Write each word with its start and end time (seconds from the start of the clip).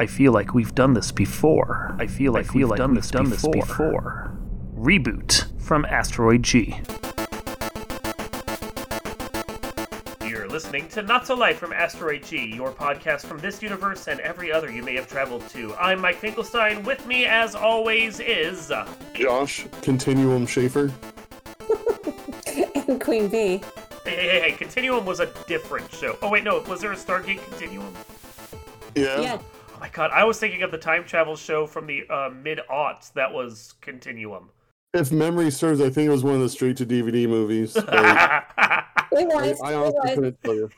I 0.00 0.06
feel 0.06 0.32
like 0.32 0.54
we've 0.54 0.74
done 0.74 0.94
this 0.94 1.12
before. 1.12 1.94
I 1.98 2.06
feel 2.06 2.32
like 2.32 2.46
I 2.46 2.48
feel 2.48 2.60
we've 2.60 2.70
like 2.70 2.78
done, 2.78 2.92
we've 2.92 3.02
this, 3.02 3.10
done 3.10 3.28
before. 3.28 3.52
this 3.52 3.66
before. 3.66 4.34
Reboot 4.74 5.60
from 5.60 5.84
Asteroid 5.84 6.42
G. 6.42 6.80
You're 10.26 10.48
listening 10.48 10.88
to 10.88 11.02
Not 11.02 11.26
So 11.26 11.34
Live 11.34 11.58
from 11.58 11.74
Asteroid 11.74 12.24
G, 12.24 12.46
your 12.46 12.72
podcast 12.72 13.26
from 13.26 13.40
this 13.40 13.62
universe 13.62 14.08
and 14.08 14.20
every 14.20 14.50
other 14.50 14.72
you 14.72 14.82
may 14.82 14.94
have 14.94 15.06
traveled 15.06 15.46
to. 15.50 15.74
I'm 15.74 16.00
Mike 16.00 16.16
Finkelstein. 16.16 16.82
With 16.82 17.06
me, 17.06 17.26
as 17.26 17.54
always, 17.54 18.20
is 18.20 18.72
Josh 19.12 19.66
Continuum 19.82 20.46
Schaefer 20.46 20.90
and 22.86 22.98
Queen 22.98 23.28
Bee. 23.28 23.60
Hey, 24.06 24.16
hey, 24.16 24.40
hey, 24.40 24.52
Continuum 24.52 25.04
was 25.04 25.20
a 25.20 25.30
different 25.46 25.92
show. 25.92 26.16
Oh 26.22 26.30
wait, 26.30 26.42
no, 26.42 26.60
was 26.62 26.80
there 26.80 26.92
a 26.92 26.96
Stargate 26.96 27.44
Continuum? 27.44 27.94
Yeah. 28.94 29.20
Yeah 29.20 29.38
my 29.80 29.88
god, 29.88 30.10
I 30.12 30.24
was 30.24 30.38
thinking 30.38 30.62
of 30.62 30.70
the 30.70 30.78
time 30.78 31.04
travel 31.04 31.34
show 31.34 31.66
from 31.66 31.86
the 31.86 32.04
uh, 32.08 32.30
mid 32.30 32.60
aughts 32.70 33.12
that 33.14 33.32
was 33.32 33.74
Continuum. 33.80 34.50
If 34.92 35.10
memory 35.10 35.50
serves, 35.50 35.80
I 35.80 35.88
think 35.88 36.08
it 36.08 36.10
was 36.10 36.22
one 36.22 36.34
of 36.34 36.40
the 36.40 36.48
straight 36.48 36.76
to 36.78 36.86
DVD 36.86 37.28
movies. 37.28 37.74
it 37.76 37.84
was. 37.86 39.60
I, 39.60 39.72
I 39.72 39.74
honestly 39.74 40.14
couldn't 40.14 40.38
tell 40.44 40.54
you. 40.54 40.70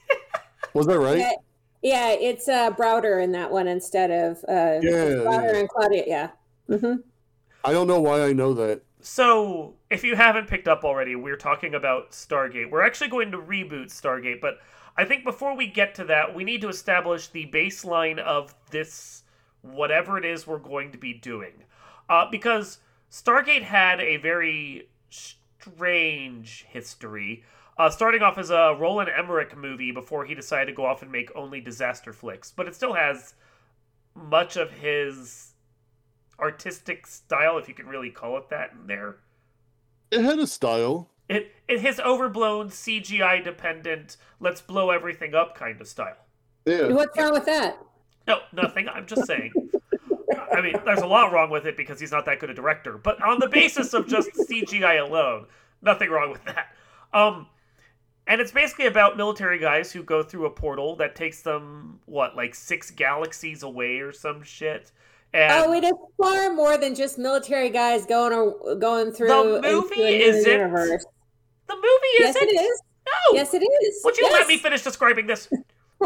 Was 0.75 0.87
that 0.87 0.98
right? 1.01 1.19
Yeah, 1.19 1.33
yeah 1.83 2.11
it's 2.11 2.48
uh, 2.48 2.70
Browder 2.70 3.23
in 3.23 3.33
that 3.33 3.51
one 3.51 3.66
instead 3.66 4.11
of 4.11 4.38
uh, 4.48 4.78
yeah, 4.80 5.16
Browder 5.25 5.53
yeah. 5.53 5.59
and 5.59 5.69
Claudia. 5.69 6.05
Yeah. 6.06 6.28
Mm-hmm. 6.69 7.00
I 7.64 7.73
don't 7.73 7.89
know 7.89 8.00
why 8.00 8.23
I 8.23 8.33
know 8.33 8.55
that. 8.55 8.83
So, 9.00 9.75
if 9.91 10.05
you 10.05 10.14
haven't 10.14 10.47
picked 10.47 10.69
up 10.69 10.84
already, 10.84 11.16
we're 11.16 11.37
talking 11.37 11.75
about 11.75 12.12
Stargate. 12.12 12.70
We're 12.70 12.83
actually 12.83 13.09
going 13.09 13.33
to 13.33 13.39
reboot 13.39 13.87
Stargate, 13.87 14.41
but 14.41 14.59
I 14.96 15.05
think 15.05 15.24
before 15.24 15.56
we 15.56 15.66
get 15.66 15.95
to 15.96 16.05
that, 16.05 16.34
we 16.34 16.45
need 16.45 16.60
to 16.60 16.69
establish 16.69 17.28
the 17.28 17.46
baseline 17.46 18.19
of 18.19 18.55
this, 18.70 19.24
whatever 19.62 20.19
it 20.19 20.24
is 20.24 20.46
we're 20.46 20.59
going 20.59 20.92
to 20.92 20.98
be 20.98 21.14
doing. 21.14 21.64
Uh, 22.09 22.27
because 22.30 22.78
Stargate 23.11 23.62
had 23.62 24.00
a 24.00 24.19
very 24.19 24.89
strange 25.11 26.67
history. 26.69 27.44
Uh, 27.78 27.89
starting 27.89 28.22
off 28.22 28.36
as 28.36 28.50
a 28.50 28.77
Roland 28.78 29.08
Emmerich 29.08 29.56
movie 29.56 29.92
before 29.92 30.27
he 30.27 30.34
decided 30.34 30.67
to 30.67 30.77
go 30.77 30.84
off 30.84 31.02
and 31.02 31.11
make 31.11 31.30
only 31.34 31.61
disaster 31.61 32.12
flicks, 32.12 32.52
but 32.55 32.69
it 32.69 32.74
still 32.74 32.92
has 32.92 33.34
much 34.14 34.56
of 34.56 34.70
his 34.70 35.52
artistic 36.39 37.06
style, 37.06 37.56
if 37.56 37.69
you 37.69 37.74
can 37.74 37.86
really 37.86 38.11
call 38.11 38.36
it 38.36 38.50
that, 38.50 38.72
in 38.72 38.86
there. 38.86 39.17
It 40.11 40.22
had 40.22 40.39
a 40.39 40.47
style. 40.47 41.08
It, 41.33 41.52
it 41.66 41.80
his 41.80 41.98
overblown 42.00 42.69
CGI 42.69 43.42
dependent, 43.42 44.16
let's 44.41 44.61
blow 44.61 44.91
everything 44.91 45.34
up 45.34 45.55
kind 45.55 45.80
of 45.80 45.89
style. 45.89 46.16
Yeah. 46.66 46.89
What's 46.89 47.16
wrong 47.16 47.33
with 47.33 47.47
that? 47.47 47.78
No, 48.28 48.41
nothing. 48.52 48.89
I'm 48.89 49.06
just 49.06 49.27
saying. 49.27 49.52
I 50.55 50.61
mean, 50.61 50.74
there's 50.84 51.00
a 51.00 51.06
lot 51.06 51.33
wrong 51.33 51.50
with 51.50 51.66
it 51.66 51.77
because 51.77 51.98
he's 51.98 52.12
not 52.12 52.27
that 52.27 52.39
good 52.39 52.50
a 52.50 52.55
director, 52.55 52.98
but 52.98 53.22
on 53.22 53.39
the 53.39 53.48
basis 53.48 53.94
of 53.94 54.06
just 54.06 54.30
CGI 54.33 55.05
alone, 55.05 55.47
nothing 55.80 56.11
wrong 56.11 56.30
with 56.30 56.44
that. 56.44 56.69
Um, 57.12 57.46
and 58.27 58.41
it's 58.41 58.52
basically 58.52 58.86
about 58.86 59.17
military 59.17 59.58
guys 59.58 59.92
who 59.92 60.02
go 60.02 60.22
through 60.22 60.46
a 60.46 60.50
portal 60.50 60.96
that 60.96 61.17
takes 61.17 61.42
them 61.42 62.00
what, 62.06 62.36
like 62.36 62.55
six 62.55 62.91
galaxies 62.91 63.62
away 63.62 63.98
or 63.98 64.12
some 64.12 64.42
shit. 64.42 64.92
And 65.34 65.64
oh, 65.64 65.72
it 65.72 65.83
is 65.83 65.92
far 66.19 66.52
more 66.52 66.77
than 66.77 66.94
just 66.94 67.19
military 67.19 67.70
guys 67.70 68.05
going 68.05 68.33
or 68.33 68.74
going 68.77 69.12
through. 69.12 69.28
The 69.28 69.61
movie 69.62 70.02
isn't. 70.02 70.50
Universe. 70.50 71.06
The 71.73 71.77
movie 71.77 72.28
isn't. 72.28 72.42
Yes, 72.42 72.55
it 72.55 72.61
is. 72.61 72.83
No. 73.06 73.37
Yes, 73.37 73.55
it 73.55 73.62
is. 73.62 74.01
Would 74.05 74.19
you 74.19 74.25
yes. 74.25 74.33
let 74.33 74.47
me 74.47 74.59
finish 74.59 74.83
describing 74.83 75.27
this? 75.27 75.48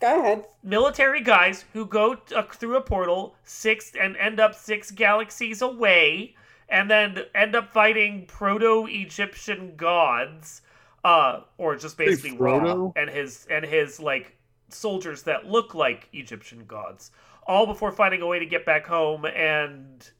Go 0.00 0.20
ahead. 0.20 0.46
Military 0.62 1.20
guys 1.22 1.64
who 1.72 1.86
go 1.86 2.14
t- 2.14 2.34
uh, 2.34 2.42
through 2.42 2.76
a 2.76 2.80
portal 2.80 3.34
six 3.44 3.92
and 4.00 4.16
end 4.16 4.40
up 4.40 4.54
six 4.54 4.90
galaxies 4.90 5.60
away, 5.62 6.36
and 6.68 6.90
then 6.90 7.18
end 7.34 7.56
up 7.56 7.72
fighting 7.72 8.26
proto-Egyptian 8.26 9.74
gods, 9.76 10.62
uh, 11.04 11.40
or 11.58 11.76
just 11.76 11.96
basically 11.96 12.36
Ra 12.36 12.90
and 12.96 13.10
his 13.10 13.46
and 13.50 13.64
his 13.64 13.98
like 13.98 14.36
soldiers 14.68 15.22
that 15.24 15.46
look 15.46 15.74
like 15.74 16.08
Egyptian 16.12 16.64
gods, 16.66 17.10
all 17.46 17.66
before 17.66 17.90
finding 17.90 18.22
a 18.22 18.26
way 18.26 18.38
to 18.38 18.46
get 18.46 18.64
back 18.64 18.86
home 18.86 19.24
and 19.24 20.10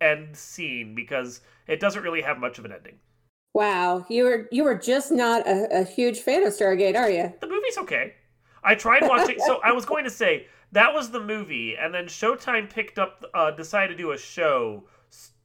end 0.00 0.36
scene 0.36 0.94
because 0.94 1.40
it 1.66 1.80
doesn't 1.80 2.02
really 2.02 2.22
have 2.22 2.38
much 2.38 2.58
of 2.58 2.64
an 2.64 2.72
ending. 2.72 2.98
Wow, 3.54 4.06
you 4.08 4.24
were 4.24 4.48
you 4.50 4.64
were 4.64 4.76
just 4.76 5.12
not 5.12 5.46
a, 5.46 5.80
a 5.80 5.84
huge 5.84 6.20
fan 6.20 6.42
of 6.42 6.52
Stargate, 6.54 6.96
are 6.96 7.10
you? 7.10 7.32
The 7.40 7.46
movie's 7.46 7.76
okay. 7.78 8.14
I 8.64 8.74
tried 8.74 9.06
watching. 9.06 9.38
so 9.40 9.60
I 9.62 9.72
was 9.72 9.84
going 9.92 10.04
to 10.04 10.10
say 10.10 10.46
that 10.72 10.94
was 10.94 11.10
the 11.10 11.20
movie, 11.20 11.76
and 11.76 11.92
then 11.92 12.06
Showtime 12.06 12.70
picked 12.70 12.98
up, 12.98 13.24
uh, 13.34 13.50
decided 13.50 13.96
to 13.96 14.02
do 14.02 14.12
a 14.12 14.18
show, 14.18 14.84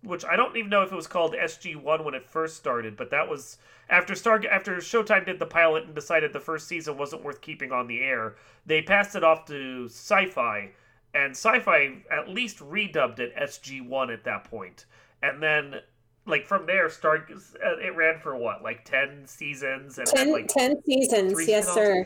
which 0.03 0.23
I 0.23 0.38
don't 0.38 0.56
even 0.56 0.69
know 0.69 0.84
if 0.84 0.91
it 0.91 0.95
was 0.95 1.07
called 1.07 1.34
SG 1.34 1.75
One 1.75 2.06
when 2.06 2.13
it 2.13 2.25
first 2.25 2.56
started, 2.56 2.95
but 2.95 3.12
that 3.12 3.28
was 3.28 3.57
after 3.90 4.16
Star 4.16 4.41
after 4.50 4.78
Showtime 4.78 5.25
did 5.25 5.38
the 5.38 5.45
pilot 5.45 5.84
and 5.84 5.94
decided 5.94 6.31
the 6.31 6.39
first 6.39 6.68
season 6.68 6.97
wasn't 6.97 7.25
worth 7.25 7.41
keeping 7.41 7.74
on 7.74 7.88
the 7.88 8.00
air. 8.00 8.35
They 8.66 8.81
passed 8.81 9.16
it 9.16 9.24
off 9.24 9.45
to 9.45 9.85
Sci-Fi, 9.85 10.72
and 11.13 11.31
Sci-Fi 11.31 12.03
at 12.09 12.29
least 12.29 12.59
redubbed 12.59 13.19
it 13.19 13.35
SG 13.35 13.85
One 13.85 14.09
at 14.09 14.24
that 14.24 14.45
point, 14.45 14.85
and 15.22 15.44
then 15.44 15.81
like 16.28 16.46
from 16.46 16.66
there 16.66 16.90
start 16.90 17.32
uh, 17.32 17.78
it 17.78 17.96
ran 17.96 18.20
for 18.20 18.36
what 18.36 18.62
like 18.62 18.84
10 18.86 19.26
seasons 19.26 19.98
and 19.98 20.08
10, 20.08 20.32
like 20.32 20.48
10 20.48 20.84
seasons 20.84 21.48
yes 21.48 21.74
sir. 21.74 22.06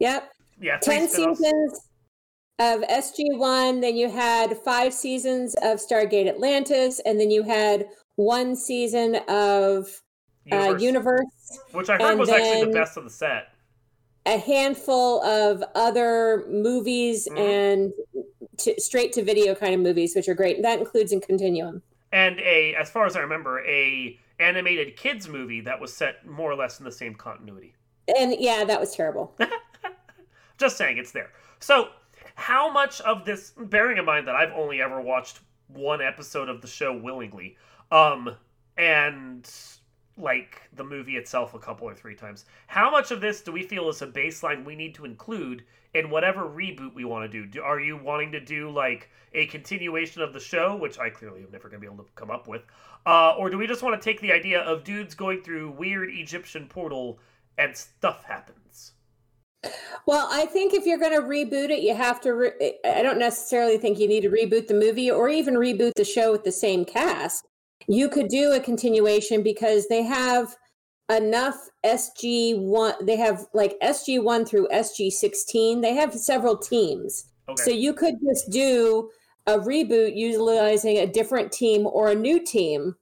Yep. 0.00 0.30
Yeah 0.60 0.78
10 0.78 1.08
seasons 1.08 1.80
of 2.58 2.80
sg1 2.82 3.80
then 3.80 3.96
you 3.96 4.08
had 4.08 4.56
five 4.58 4.94
seasons 4.94 5.54
of 5.62 5.78
stargate 5.78 6.28
atlantis 6.28 7.00
and 7.04 7.20
then 7.20 7.30
you 7.30 7.42
had 7.42 7.86
one 8.16 8.54
season 8.54 9.16
of 9.28 9.88
universe, 10.44 10.72
uh, 10.72 10.76
universe. 10.76 11.58
Which 11.72 11.90
i 11.90 11.96
heard 11.96 12.18
was 12.18 12.28
actually 12.28 12.72
the 12.72 12.78
best 12.78 12.96
of 12.96 13.04
the 13.04 13.10
set. 13.10 13.48
a 14.26 14.38
handful 14.38 15.22
of 15.22 15.64
other 15.74 16.44
movies 16.48 17.28
mm. 17.28 17.38
and 17.38 17.92
straight 18.78 19.12
to 19.12 19.24
video 19.24 19.54
kind 19.54 19.74
of 19.74 19.80
movies 19.80 20.14
which 20.14 20.28
are 20.28 20.34
great. 20.34 20.62
That 20.62 20.78
includes 20.78 21.10
in 21.12 21.20
continuum 21.20 21.82
and 22.14 22.38
a, 22.38 22.76
as 22.76 22.90
far 22.90 23.06
as 23.06 23.16
I 23.16 23.20
remember, 23.20 23.66
a 23.66 24.18
animated 24.38 24.96
kids 24.96 25.28
movie 25.28 25.60
that 25.62 25.80
was 25.80 25.92
set 25.92 26.24
more 26.24 26.50
or 26.50 26.54
less 26.54 26.78
in 26.78 26.84
the 26.84 26.92
same 26.92 27.16
continuity. 27.16 27.74
And 28.16 28.36
yeah, 28.38 28.64
that 28.64 28.78
was 28.78 28.94
terrible. 28.94 29.36
Just 30.58 30.76
saying, 30.76 30.98
it's 30.98 31.10
there. 31.10 31.30
So, 31.58 31.88
how 32.36 32.72
much 32.72 33.00
of 33.00 33.24
this, 33.24 33.52
bearing 33.56 33.98
in 33.98 34.04
mind 34.04 34.28
that 34.28 34.36
I've 34.36 34.52
only 34.52 34.80
ever 34.80 35.00
watched 35.00 35.40
one 35.66 36.00
episode 36.00 36.48
of 36.48 36.60
the 36.60 36.68
show 36.68 36.96
willingly, 36.96 37.56
um, 37.90 38.36
and 38.78 39.50
like 40.16 40.62
the 40.74 40.84
movie 40.84 41.16
itself 41.16 41.54
a 41.54 41.58
couple 41.58 41.88
or 41.88 41.96
three 41.96 42.14
times. 42.14 42.44
How 42.68 42.92
much 42.92 43.10
of 43.10 43.20
this 43.20 43.40
do 43.40 43.50
we 43.50 43.64
feel 43.64 43.88
is 43.88 44.02
a 44.02 44.06
baseline 44.06 44.64
we 44.64 44.76
need 44.76 44.94
to 44.94 45.04
include 45.04 45.64
in 45.94 46.10
whatever 46.10 46.42
reboot 46.42 46.94
we 46.94 47.04
want 47.04 47.30
to 47.30 47.40
do? 47.40 47.46
do 47.46 47.62
are 47.62 47.80
you 47.80 47.96
wanting 47.96 48.32
to 48.32 48.40
do 48.40 48.70
like 48.70 49.10
a 49.32 49.46
continuation 49.46 50.22
of 50.22 50.32
the 50.32 50.40
show, 50.40 50.76
which 50.76 50.98
I 50.98 51.10
clearly 51.10 51.42
am 51.42 51.50
never 51.50 51.68
going 51.68 51.80
to 51.80 51.86
be 51.86 51.92
able 51.92 52.04
to 52.04 52.10
come 52.14 52.30
up 52.30 52.46
with, 52.46 52.62
uh, 53.06 53.34
or 53.38 53.50
do 53.50 53.58
we 53.58 53.66
just 53.66 53.82
want 53.82 54.00
to 54.00 54.04
take 54.04 54.20
the 54.20 54.32
idea 54.32 54.60
of 54.60 54.84
dudes 54.84 55.14
going 55.14 55.42
through 55.42 55.72
weird 55.72 56.10
Egyptian 56.10 56.66
portal 56.68 57.18
and 57.58 57.76
stuff 57.76 58.24
happens? 58.24 58.92
Well, 60.06 60.28
I 60.30 60.44
think 60.46 60.74
if 60.74 60.84
you're 60.84 60.98
going 60.98 61.18
to 61.18 61.26
reboot 61.26 61.70
it, 61.70 61.82
you 61.82 61.94
have 61.94 62.20
to. 62.22 62.34
Re- 62.34 62.78
I 62.84 63.02
don't 63.02 63.18
necessarily 63.18 63.78
think 63.78 63.98
you 63.98 64.06
need 64.06 64.20
to 64.22 64.28
reboot 64.28 64.66
the 64.66 64.74
movie 64.74 65.10
or 65.10 65.28
even 65.28 65.54
reboot 65.54 65.92
the 65.96 66.04
show 66.04 66.32
with 66.32 66.44
the 66.44 66.52
same 66.52 66.84
cast 66.84 67.46
you 67.88 68.08
could 68.08 68.28
do 68.28 68.52
a 68.52 68.60
continuation 68.60 69.42
because 69.42 69.86
they 69.88 70.02
have 70.02 70.56
enough 71.10 71.68
SG1 71.84 73.06
they 73.06 73.16
have 73.16 73.46
like 73.52 73.76
SG1 73.82 74.48
through 74.48 74.68
SG16 74.68 75.82
they 75.82 75.94
have 75.94 76.14
several 76.14 76.56
teams 76.56 77.26
okay. 77.48 77.62
so 77.62 77.70
you 77.70 77.92
could 77.92 78.14
just 78.26 78.50
do 78.50 79.10
a 79.46 79.58
reboot 79.58 80.16
utilizing 80.16 80.96
a 80.98 81.06
different 81.06 81.52
team 81.52 81.86
or 81.86 82.10
a 82.10 82.14
new 82.14 82.42
team 82.42 82.94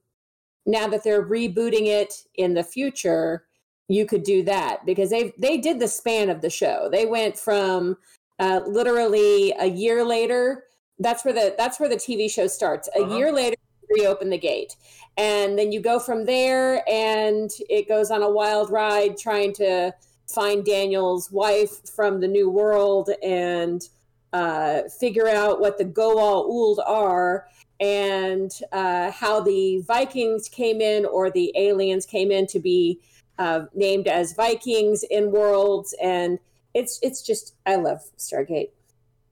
now 0.65 0.87
that 0.87 1.03
they're 1.03 1.25
rebooting 1.25 1.87
it 1.87 2.13
in 2.35 2.53
the 2.53 2.63
future 2.63 3.45
you 3.87 4.05
could 4.05 4.23
do 4.23 4.43
that 4.43 4.85
because 4.85 5.09
they 5.09 5.31
they 5.37 5.57
did 5.57 5.79
the 5.79 5.87
span 5.87 6.29
of 6.29 6.41
the 6.41 6.49
show 6.49 6.89
they 6.91 7.05
went 7.05 7.37
from 7.37 7.95
uh, 8.39 8.59
literally 8.65 9.53
a 9.59 9.67
year 9.67 10.03
later 10.03 10.65
that's 10.99 11.23
where 11.23 11.33
the 11.33 11.55
that's 11.57 11.79
where 11.79 11.89
the 11.89 11.95
TV 11.95 12.29
show 12.29 12.47
starts 12.47 12.89
a 12.95 13.01
uh-huh. 13.01 13.15
year 13.15 13.31
later 13.31 13.55
reopen 13.93 14.29
the 14.29 14.37
gate. 14.37 14.75
And 15.17 15.57
then 15.57 15.71
you 15.71 15.79
go 15.79 15.99
from 15.99 16.25
there, 16.25 16.83
and 16.89 17.51
it 17.69 17.87
goes 17.87 18.09
on 18.11 18.23
a 18.23 18.29
wild 18.29 18.69
ride 18.71 19.17
trying 19.17 19.53
to 19.55 19.93
find 20.27 20.65
Daniel's 20.65 21.31
wife 21.31 21.87
from 21.89 22.19
the 22.19 22.27
New 22.27 22.49
World 22.49 23.09
and 23.21 23.87
uh, 24.31 24.83
figure 24.99 25.27
out 25.27 25.59
what 25.59 25.77
the 25.77 25.85
Goa'uld 25.85 26.49
Uld 26.49 26.79
are 26.87 27.45
and 27.79 28.51
uh, 28.71 29.11
how 29.11 29.41
the 29.41 29.81
Vikings 29.85 30.49
came 30.49 30.81
in 30.81 31.05
or 31.05 31.29
the 31.29 31.51
aliens 31.55 32.05
came 32.05 32.31
in 32.31 32.47
to 32.47 32.59
be 32.59 32.99
uh, 33.37 33.65
named 33.75 34.07
as 34.07 34.33
Vikings 34.33 35.03
in 35.03 35.31
worlds. 35.31 35.93
And 36.01 36.39
it's 36.73 36.97
it's 37.03 37.21
just 37.21 37.53
I 37.67 37.75
love 37.75 38.01
Stargate. 38.17 38.69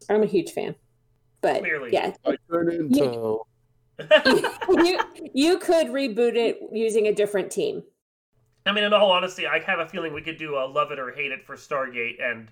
I'm 0.09 0.21
a 0.21 0.27
huge 0.27 0.51
fan. 0.51 0.75
But 1.41 1.61
Clearly. 1.61 1.89
yeah, 1.93 2.13
I 2.25 2.35
couldn't 2.49 2.93
You- 2.95 3.03
tell. 3.03 3.47
you 4.69 4.99
you 5.33 5.59
could 5.59 5.87
reboot 5.87 6.35
it 6.35 6.59
using 6.71 7.07
a 7.07 7.13
different 7.13 7.51
team. 7.51 7.83
I 8.65 8.71
mean, 8.71 8.83
in 8.83 8.93
all 8.93 9.11
honesty, 9.11 9.47
I 9.47 9.59
have 9.59 9.79
a 9.79 9.87
feeling 9.87 10.13
we 10.13 10.21
could 10.21 10.37
do 10.37 10.55
a 10.55 10.65
love 10.65 10.91
it 10.91 10.99
or 10.99 11.11
hate 11.11 11.31
it 11.31 11.45
for 11.45 11.55
Stargate, 11.55 12.21
and 12.21 12.51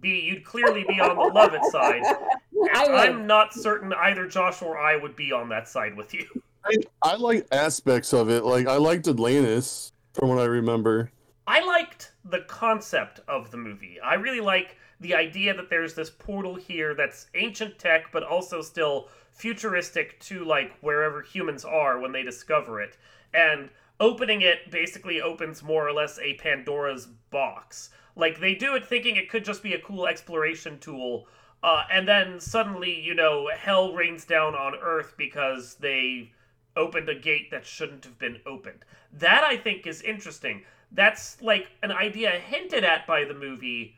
B, 0.00 0.20
you'd 0.20 0.44
clearly 0.44 0.84
be 0.88 1.00
on 1.00 1.16
the 1.16 1.34
love 1.34 1.54
it 1.54 1.64
side. 1.66 2.02
I 2.74 2.86
I'm 2.86 3.26
not 3.26 3.54
certain 3.54 3.92
either 3.92 4.26
Josh 4.26 4.62
or 4.62 4.78
I 4.78 4.96
would 4.96 5.16
be 5.16 5.32
on 5.32 5.48
that 5.50 5.68
side 5.68 5.96
with 5.96 6.12
you. 6.14 6.26
I, 6.64 6.76
I 7.02 7.16
like 7.16 7.46
aspects 7.52 8.12
of 8.12 8.28
it. 8.30 8.44
Like 8.44 8.66
I 8.66 8.76
liked 8.76 9.06
Atlantis 9.06 9.92
from 10.12 10.28
what 10.28 10.38
I 10.38 10.44
remember. 10.44 11.10
I 11.46 11.64
liked 11.64 12.12
the 12.24 12.40
concept 12.40 13.20
of 13.28 13.50
the 13.50 13.56
movie. 13.56 13.98
I 14.00 14.14
really 14.14 14.40
like 14.40 14.76
the 15.00 15.14
idea 15.14 15.54
that 15.54 15.70
there's 15.70 15.94
this 15.94 16.10
portal 16.10 16.56
here 16.56 16.94
that's 16.94 17.28
ancient 17.34 17.78
tech, 17.78 18.12
but 18.12 18.22
also 18.22 18.60
still 18.60 19.08
futuristic 19.38 20.18
to 20.20 20.44
like 20.44 20.76
wherever 20.80 21.22
humans 21.22 21.64
are 21.64 21.98
when 21.98 22.12
they 22.12 22.22
discover 22.22 22.82
it. 22.82 22.96
And 23.32 23.70
opening 24.00 24.42
it 24.42 24.70
basically 24.70 25.22
opens 25.22 25.62
more 25.62 25.88
or 25.88 25.92
less 25.92 26.18
a 26.18 26.34
Pandora's 26.34 27.06
box. 27.30 27.90
Like 28.16 28.40
they 28.40 28.54
do 28.54 28.74
it 28.74 28.84
thinking 28.84 29.16
it 29.16 29.30
could 29.30 29.44
just 29.44 29.62
be 29.62 29.74
a 29.74 29.80
cool 29.80 30.06
exploration 30.06 30.78
tool. 30.80 31.28
Uh, 31.62 31.84
and 31.90 32.06
then 32.06 32.40
suddenly, 32.40 33.00
you 33.00 33.14
know, 33.14 33.48
hell 33.56 33.92
rains 33.92 34.24
down 34.24 34.54
on 34.54 34.74
Earth 34.74 35.14
because 35.16 35.74
they 35.76 36.32
opened 36.76 37.08
a 37.08 37.14
gate 37.14 37.50
that 37.50 37.66
shouldn't 37.66 38.04
have 38.04 38.18
been 38.18 38.40
opened. 38.46 38.84
That 39.12 39.44
I 39.44 39.56
think 39.56 39.86
is 39.86 40.02
interesting. 40.02 40.62
That's 40.92 41.40
like 41.42 41.68
an 41.82 41.92
idea 41.92 42.30
hinted 42.30 42.84
at 42.84 43.06
by 43.06 43.24
the 43.24 43.34
movie 43.34 43.97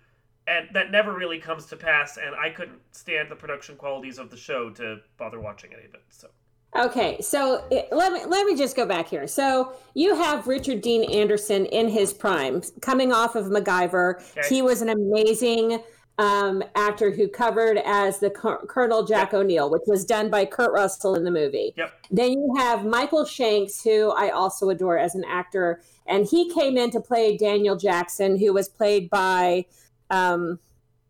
and 0.50 0.68
that 0.72 0.90
never 0.90 1.14
really 1.14 1.38
comes 1.38 1.66
to 1.66 1.76
pass 1.76 2.18
and 2.18 2.34
I 2.34 2.50
couldn't 2.50 2.80
stand 2.92 3.30
the 3.30 3.36
production 3.36 3.76
qualities 3.76 4.18
of 4.18 4.30
the 4.30 4.36
show 4.36 4.70
to 4.70 4.98
bother 5.16 5.40
watching 5.40 5.72
any 5.72 5.86
of 5.86 5.94
it. 5.94 6.02
So 6.10 6.28
Okay, 6.76 7.20
so 7.20 7.64
it, 7.70 7.88
let 7.90 8.12
me 8.12 8.24
let 8.26 8.46
me 8.46 8.54
just 8.54 8.76
go 8.76 8.86
back 8.86 9.08
here. 9.08 9.26
So 9.26 9.72
you 9.94 10.14
have 10.14 10.46
Richard 10.46 10.82
Dean 10.82 11.02
Anderson 11.10 11.66
in 11.66 11.88
his 11.88 12.12
prime, 12.12 12.62
coming 12.80 13.12
off 13.12 13.34
of 13.34 13.46
MacGyver. 13.46 14.20
Okay. 14.38 14.48
He 14.48 14.62
was 14.62 14.80
an 14.80 14.90
amazing 14.90 15.82
um, 16.18 16.62
actor 16.76 17.10
who 17.10 17.26
covered 17.26 17.78
as 17.84 18.20
the 18.20 18.30
Col- 18.30 18.60
Colonel 18.68 19.04
Jack 19.04 19.34
O'Neill, 19.34 19.68
which 19.68 19.82
was 19.86 20.04
done 20.04 20.30
by 20.30 20.44
Kurt 20.44 20.72
Russell 20.72 21.16
in 21.16 21.24
the 21.24 21.30
movie. 21.32 21.74
Yep. 21.76 21.92
Then 22.12 22.32
you 22.32 22.54
have 22.56 22.84
Michael 22.84 23.24
Shanks, 23.24 23.82
who 23.82 24.10
I 24.10 24.28
also 24.28 24.70
adore 24.70 24.96
as 24.96 25.16
an 25.16 25.24
actor, 25.24 25.80
and 26.06 26.24
he 26.24 26.52
came 26.54 26.76
in 26.76 26.92
to 26.92 27.00
play 27.00 27.36
Daniel 27.36 27.74
Jackson, 27.74 28.38
who 28.38 28.52
was 28.52 28.68
played 28.68 29.10
by 29.10 29.64
um, 30.10 30.58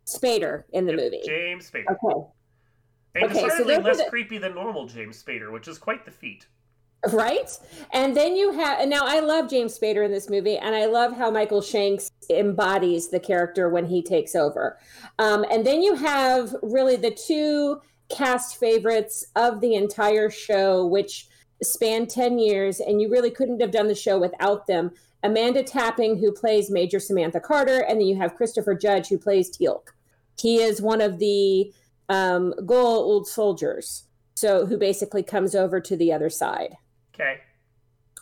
Spader 0.07 0.65
in 0.73 0.87
the 0.87 0.93
movie. 0.93 1.21
James 1.25 1.71
Spader. 1.71 1.85
Okay. 1.93 2.27
And 3.17 3.25
Okay, 3.25 3.35
so 3.41 3.47
decidedly 3.49 3.75
those 3.77 3.85
less 3.85 3.97
the- 3.99 4.11
creepy 4.11 4.39
than 4.39 4.55
normal 4.55 4.87
James 4.87 5.23
Spader, 5.23 5.53
which 5.53 5.67
is 5.69 5.79
quite 5.79 6.05
the 6.05 6.11
feat. 6.11 6.47
Right? 7.13 7.51
And 7.93 8.15
then 8.15 8.37
you 8.37 8.53
have, 8.53 8.79
and 8.79 8.91
now 8.91 9.03
I 9.05 9.21
love 9.21 9.49
James 9.49 9.77
Spader 9.79 10.05
in 10.05 10.13
this 10.13 10.29
movie, 10.29 10.59
and 10.59 10.75
I 10.75 10.85
love 10.85 11.17
how 11.17 11.31
Michael 11.31 11.63
Shanks 11.63 12.11
embodies 12.29 13.09
the 13.09 13.19
character 13.19 13.71
when 13.71 13.87
he 13.87 14.03
takes 14.03 14.35
over. 14.35 14.79
Um, 15.19 15.45
and 15.51 15.67
then 15.67 15.83
you 15.83 15.95
have 15.95 16.55
really 16.63 16.97
the 16.97 17.11
two 17.11 17.81
cast 18.11 18.59
favorites 18.59 19.25
of 19.35 19.61
the 19.63 19.75
entire 19.77 20.29
show, 20.29 20.85
which 20.87 21.27
span 21.63 22.07
10 22.07 22.39
years, 22.39 22.81
and 22.81 23.01
you 23.01 23.09
really 23.11 23.31
couldn't 23.31 23.61
have 23.61 23.71
done 23.71 23.89
the 23.89 23.95
show 23.95 24.19
without 24.19 24.67
them. 24.67 24.91
Amanda 25.23 25.63
Tapping, 25.63 26.19
who 26.19 26.33
plays 26.33 26.71
Major 26.71 26.99
Samantha 26.99 27.41
Carter, 27.41 27.81
and 27.81 28.01
then 28.01 28.07
you 28.07 28.17
have 28.17 28.37
Christopher 28.37 28.75
Judge, 28.75 29.09
who 29.09 29.19
plays 29.19 29.51
Teal'c. 29.51 29.89
He 30.41 30.57
is 30.57 30.81
one 30.81 31.01
of 31.01 31.19
the 31.19 31.73
um, 32.09 32.55
Goa'uld 32.61 33.27
soldiers, 33.27 34.05
so 34.35 34.67
who 34.67 34.79
basically 34.79 35.23
comes 35.23 35.55
over 35.55 35.81
to 35.81 35.97
the 35.97 36.13
other 36.13 36.31
side. 36.31 36.77
Okay. 37.15 37.41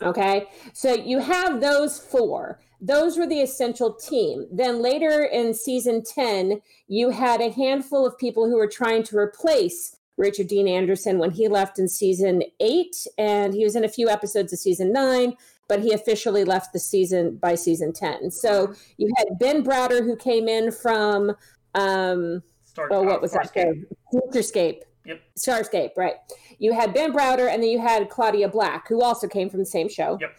Okay, 0.00 0.46
so 0.72 0.94
you 0.94 1.18
have 1.18 1.60
those 1.60 1.98
four. 1.98 2.60
Those 2.80 3.16
were 3.16 3.26
the 3.26 3.40
essential 3.40 3.92
team. 3.94 4.46
Then 4.52 4.80
later 4.80 5.24
in 5.24 5.52
season 5.54 6.04
10, 6.04 6.60
you 6.86 7.10
had 7.10 7.40
a 7.40 7.50
handful 7.50 8.06
of 8.06 8.16
people 8.16 8.48
who 8.48 8.56
were 8.56 8.68
trying 8.68 9.02
to 9.04 9.18
replace 9.18 9.96
Richard 10.16 10.48
Dean 10.48 10.68
Anderson 10.68 11.18
when 11.18 11.30
he 11.30 11.48
left 11.48 11.78
in 11.78 11.88
season 11.88 12.42
eight, 12.60 13.06
and 13.16 13.54
he 13.54 13.64
was 13.64 13.74
in 13.74 13.84
a 13.84 13.88
few 13.88 14.08
episodes 14.08 14.52
of 14.52 14.58
season 14.58 14.92
nine, 14.92 15.34
but 15.68 15.80
he 15.80 15.92
officially 15.92 16.44
left 16.44 16.72
the 16.72 16.78
season 16.78 17.36
by 17.36 17.54
season 17.54 17.92
10. 17.92 18.30
So 18.30 18.74
you 18.96 19.10
had 19.16 19.38
Ben 19.38 19.62
Browder, 19.62 20.02
who 20.02 20.16
came 20.16 20.48
in 20.48 20.72
from, 20.72 21.32
um, 21.74 22.42
Start, 22.64 22.90
oh, 22.92 23.02
what 23.02 23.20
was 23.20 23.32
that? 23.32 23.52
Farscape. 23.52 23.84
show? 24.12 24.20
Futurescape. 24.32 24.80
Yep. 25.04 25.20
Starscape, 25.38 25.90
right. 25.96 26.14
You 26.58 26.72
had 26.72 26.92
Ben 26.92 27.12
Browder 27.12 27.48
and 27.48 27.62
then 27.62 27.70
you 27.70 27.80
had 27.80 28.10
Claudia 28.10 28.48
Black, 28.48 28.88
who 28.88 29.02
also 29.02 29.26
came 29.26 29.48
from 29.48 29.60
the 29.60 29.66
same 29.66 29.88
show. 29.88 30.18
Yep. 30.20 30.38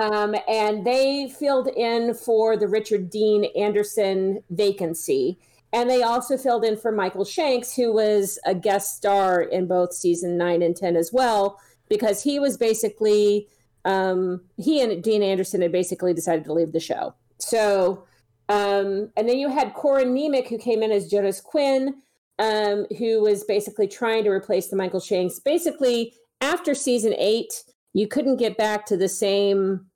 Um, 0.00 0.34
and 0.48 0.84
they 0.84 1.28
filled 1.28 1.68
in 1.68 2.14
for 2.14 2.56
the 2.56 2.66
Richard 2.66 3.10
Dean 3.10 3.46
Anderson 3.56 4.42
vacancy. 4.50 5.38
And 5.72 5.88
they 5.88 6.02
also 6.02 6.38
filled 6.38 6.64
in 6.64 6.76
for 6.76 6.90
Michael 6.90 7.24
Shanks, 7.24 7.74
who 7.74 7.92
was 7.92 8.38
a 8.46 8.54
guest 8.54 8.96
star 8.96 9.42
in 9.42 9.66
both 9.66 9.92
season 9.92 10.38
nine 10.38 10.62
and 10.62 10.74
10 10.74 10.96
as 10.96 11.12
well, 11.12 11.60
because 11.88 12.22
he 12.22 12.38
was 12.38 12.56
basically, 12.56 13.48
um, 13.88 14.42
he 14.58 14.82
and 14.82 15.02
Dean 15.02 15.22
Anderson 15.22 15.62
had 15.62 15.72
basically 15.72 16.12
decided 16.12 16.44
to 16.44 16.52
leave 16.52 16.72
the 16.72 16.80
show. 16.80 17.14
So, 17.38 18.04
um, 18.50 19.10
and 19.16 19.26
then 19.26 19.38
you 19.38 19.48
had 19.48 19.72
Corin 19.72 20.14
Nemec, 20.14 20.46
who 20.48 20.58
came 20.58 20.82
in 20.82 20.92
as 20.92 21.10
Jonas 21.10 21.40
Quinn, 21.40 21.94
um, 22.38 22.86
who 22.98 23.22
was 23.22 23.44
basically 23.44 23.88
trying 23.88 24.24
to 24.24 24.30
replace 24.30 24.68
the 24.68 24.76
Michael 24.76 25.00
Shanks. 25.00 25.38
Basically, 25.38 26.12
after 26.42 26.74
season 26.74 27.14
eight, 27.16 27.64
you 27.94 28.06
couldn't 28.06 28.36
get 28.36 28.58
back 28.58 28.84
to 28.86 28.96
the 28.96 29.08
same 29.08 29.86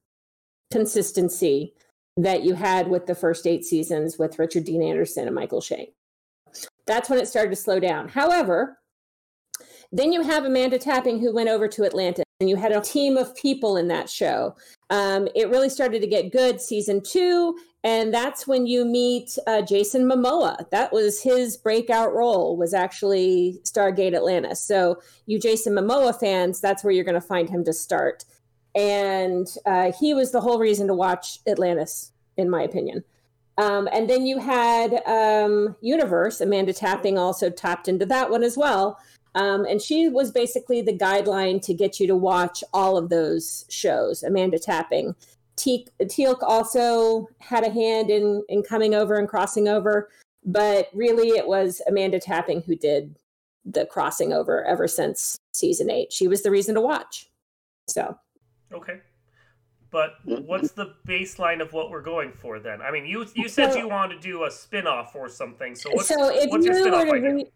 consistency 0.71 1.75
that 2.17 2.45
you 2.45 2.55
had 2.55 2.89
with 2.89 3.07
the 3.07 3.15
first 3.15 3.47
eight 3.47 3.65
seasons 3.65 4.19
with 4.19 4.39
Richard 4.39 4.65
Dean 4.65 4.83
Anderson 4.83 5.27
and 5.27 5.35
Michael 5.35 5.61
Shank. 5.61 5.91
That's 6.87 7.11
when 7.11 7.19
it 7.19 7.29
started 7.29 7.51
to 7.51 7.57
slow 7.57 7.79
down. 7.79 8.09
However, 8.09 8.79
then 9.93 10.13
you 10.13 10.23
have 10.23 10.47
Amanda 10.47 10.79
Tapping 10.79 11.21
who 11.21 11.35
went 11.35 11.51
over 11.51 11.69
to 11.69 11.85
Atlantis, 11.85 12.25
and 12.43 12.51
you 12.51 12.57
had 12.57 12.73
a 12.73 12.81
team 12.81 13.17
of 13.17 13.35
people 13.37 13.77
in 13.77 13.87
that 13.87 14.11
show. 14.11 14.57
Um, 14.91 15.29
it 15.35 15.49
really 15.49 15.69
started 15.69 16.03
to 16.03 16.09
get 16.09 16.33
good 16.33 16.61
season 16.61 17.01
two, 17.01 17.57
and 17.85 18.13
that's 18.13 18.49
when 18.49 18.67
you 18.67 18.85
meet 18.85 19.39
uh, 19.47 19.63
Jason 19.63 20.05
Momoa. 20.05 20.69
That 20.71 20.93
was 20.93 21.23
his 21.23 21.57
breakout 21.57 22.13
role. 22.13 22.57
Was 22.57 22.75
actually 22.75 23.61
Stargate 23.63 24.15
Atlantis. 24.15 24.61
So 24.61 25.01
you 25.27 25.39
Jason 25.39 25.73
Momoa 25.73 26.19
fans, 26.19 26.61
that's 26.61 26.83
where 26.83 26.93
you're 26.93 27.05
going 27.05 27.15
to 27.15 27.21
find 27.21 27.49
him 27.49 27.65
to 27.65 27.73
start. 27.73 28.25
And 28.75 29.47
uh, 29.65 29.93
he 29.99 30.15
was 30.15 30.33
the 30.33 30.41
whole 30.41 30.59
reason 30.59 30.89
to 30.89 30.95
watch 30.95 31.39
Atlantis, 31.47 32.13
in 32.37 32.51
my 32.51 32.63
opinion. 32.63 33.05
Um, 33.59 33.89
and 33.93 34.11
then 34.11 34.27
you 34.27 34.39
had 34.39 35.01
um, 35.07 35.77
Universe. 35.81 36.41
Amanda 36.41 36.73
Tapping 36.73 37.19
also 37.19 37.51
tapped 37.51 37.87
into 37.87 38.07
that 38.07 38.31
one 38.31 38.43
as 38.43 38.57
well. 38.57 38.99
Um, 39.35 39.65
and 39.65 39.81
she 39.81 40.09
was 40.09 40.31
basically 40.31 40.83
the 40.83 40.93
guideline 40.97 41.63
to 41.63 41.73
get 41.75 41.99
you 41.99 42.07
to 42.07 42.17
watch 42.17 42.63
all 42.73 42.97
of 42.99 43.09
those 43.09 43.65
shows. 43.71 44.23
Amanda 44.23 44.59
Tapping. 44.59 45.15
Te- 45.57 45.89
Teal'c 46.03 46.43
also 46.43 47.29
had 47.39 47.65
a 47.65 47.71
hand 47.71 48.11
in 48.11 48.43
in 48.49 48.63
coming 48.63 48.95
over 48.95 49.17
and 49.17 49.29
crossing 49.29 49.69
over, 49.69 50.11
but 50.45 50.89
really 50.93 51.29
it 51.29 51.47
was 51.47 51.81
Amanda 51.87 52.19
Tapping 52.19 52.63
who 52.63 52.75
did 52.77 53.17
the 53.65 53.87
crossing 53.87 54.33
over 54.33 54.65
ever 54.65 54.89
since 54.89 55.37
season 55.53 55.91
eight. 55.91 56.13
She 56.13 56.27
was 56.27 56.43
the 56.43 56.51
reason 56.51 56.75
to 56.75 56.81
watch. 56.81 57.31
So 57.89 58.17
Okay. 58.73 59.01
But 59.91 60.15
what's 60.25 60.73
the 60.73 60.95
baseline 61.07 61.61
of 61.61 61.75
what 61.75 61.91
we're 61.91 62.01
going 62.01 62.33
for 62.33 62.59
then? 62.59 62.81
I 62.81 62.91
mean, 62.91 63.05
you 63.05 63.27
you 63.35 63.49
said 63.49 63.73
So- 63.73 63.79
you 63.79 63.89
wanted 63.89 64.17
to 64.17 64.21
do 64.21 64.45
a 64.45 64.51
spin-off 64.51 65.15
or 65.15 65.29
something. 65.29 65.75
So 65.75 65.91
what's, 65.93 66.09
so 66.09 66.31
if 66.35 66.51
what's 66.51 66.65
you 66.65 66.73
your 66.75 66.95
idea? 66.97 67.35
re- 67.35 67.53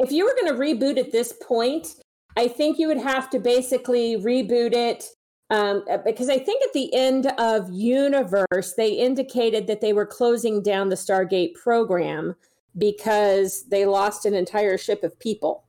if 0.00 0.10
you 0.10 0.24
were 0.24 0.34
going 0.40 0.52
to 0.52 0.58
reboot 0.58 0.98
at 0.98 1.12
this 1.12 1.32
point, 1.46 1.96
I 2.36 2.48
think 2.48 2.78
you 2.78 2.88
would 2.88 2.98
have 2.98 3.28
to 3.30 3.38
basically 3.38 4.16
reboot 4.16 4.72
it 4.72 5.04
um, 5.50 5.84
uh, 5.90 5.98
because 5.98 6.28
I 6.28 6.38
think 6.38 6.62
at 6.62 6.72
the 6.72 6.94
end 6.94 7.26
of 7.38 7.70
Universe 7.70 8.74
they 8.76 8.92
indicated 8.92 9.66
that 9.66 9.80
they 9.80 9.92
were 9.92 10.06
closing 10.06 10.62
down 10.62 10.88
the 10.88 10.96
Stargate 10.96 11.54
program 11.54 12.34
because 12.78 13.64
they 13.64 13.84
lost 13.84 14.24
an 14.24 14.34
entire 14.34 14.78
ship 14.78 15.02
of 15.02 15.18
people. 15.18 15.64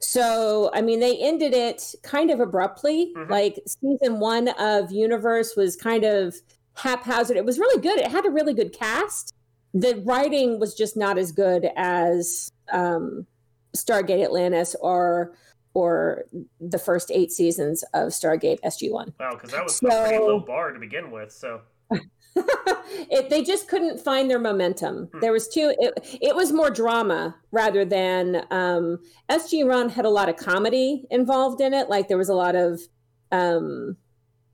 So, 0.00 0.70
I 0.72 0.80
mean, 0.80 1.00
they 1.00 1.18
ended 1.18 1.52
it 1.52 1.94
kind 2.04 2.30
of 2.30 2.38
abruptly. 2.38 3.12
Mhm. 3.16 3.28
Like 3.28 3.60
season 3.66 4.20
one 4.20 4.48
of 4.48 4.92
Universe 4.92 5.56
was 5.56 5.74
kind 5.74 6.04
of 6.04 6.36
haphazard. 6.74 7.36
It 7.36 7.44
was 7.44 7.58
really 7.58 7.82
good. 7.82 7.98
It 7.98 8.06
had 8.06 8.24
a 8.24 8.30
really 8.30 8.54
good 8.54 8.72
cast. 8.72 9.34
The 9.74 10.00
writing 10.06 10.60
was 10.60 10.74
just 10.74 10.96
not 10.96 11.18
as 11.18 11.32
good 11.32 11.68
as 11.76 12.52
um, 12.72 13.26
Stargate 13.76 14.24
Atlantis 14.24 14.74
or 14.80 15.34
or 15.74 16.24
the 16.60 16.78
first 16.78 17.10
eight 17.12 17.30
seasons 17.30 17.84
of 17.94 18.08
Stargate 18.08 18.58
SG 18.64 18.90
One. 18.90 19.12
Wow, 19.20 19.34
because 19.34 19.50
that 19.52 19.62
was 19.64 19.80
a 19.82 19.86
pretty 19.86 20.16
So- 20.16 20.26
low 20.26 20.40
bar 20.40 20.72
to 20.72 20.80
begin 20.80 21.10
with. 21.10 21.30
So 21.32 21.60
it, 23.10 23.30
they 23.30 23.42
just 23.42 23.68
couldn't 23.68 24.00
find 24.00 24.30
their 24.30 24.38
momentum. 24.38 25.08
Hmm. 25.12 25.20
There 25.20 25.32
was 25.32 25.48
too. 25.48 25.74
It, 25.78 26.18
it 26.20 26.34
was 26.36 26.52
more 26.52 26.70
drama 26.70 27.34
rather 27.52 27.84
than 27.84 28.44
um, 28.50 28.98
SG 29.30 29.66
One 29.66 29.88
had 29.88 30.04
a 30.04 30.10
lot 30.10 30.28
of 30.28 30.36
comedy 30.36 31.04
involved 31.10 31.60
in 31.60 31.74
it. 31.74 31.88
Like 31.88 32.08
there 32.08 32.18
was 32.18 32.28
a 32.28 32.34
lot 32.34 32.56
of 32.56 32.80
um, 33.30 33.96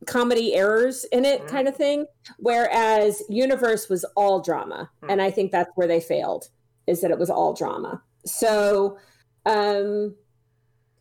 comedy 0.07 0.55
errors 0.55 1.05
in 1.13 1.25
it, 1.25 1.43
Mhm. 1.43 1.49
kind 1.49 1.69
of 1.69 1.77
thing. 1.77 2.07
Whereas 2.39 3.23
Universe 3.29 3.89
was 3.89 4.05
all 4.17 4.41
drama, 4.41 4.91
Hmm. 5.03 5.11
and 5.11 5.23
I 5.23 5.31
think 5.31 5.53
that's 5.53 5.71
where 5.77 5.87
they 5.87 6.01
failed. 6.01 6.49
Is 6.87 7.01
that 7.01 7.11
it 7.11 7.19
was 7.19 7.31
all 7.31 7.55
drama. 7.55 8.03
So. 8.25 8.99
Um, 9.47 10.17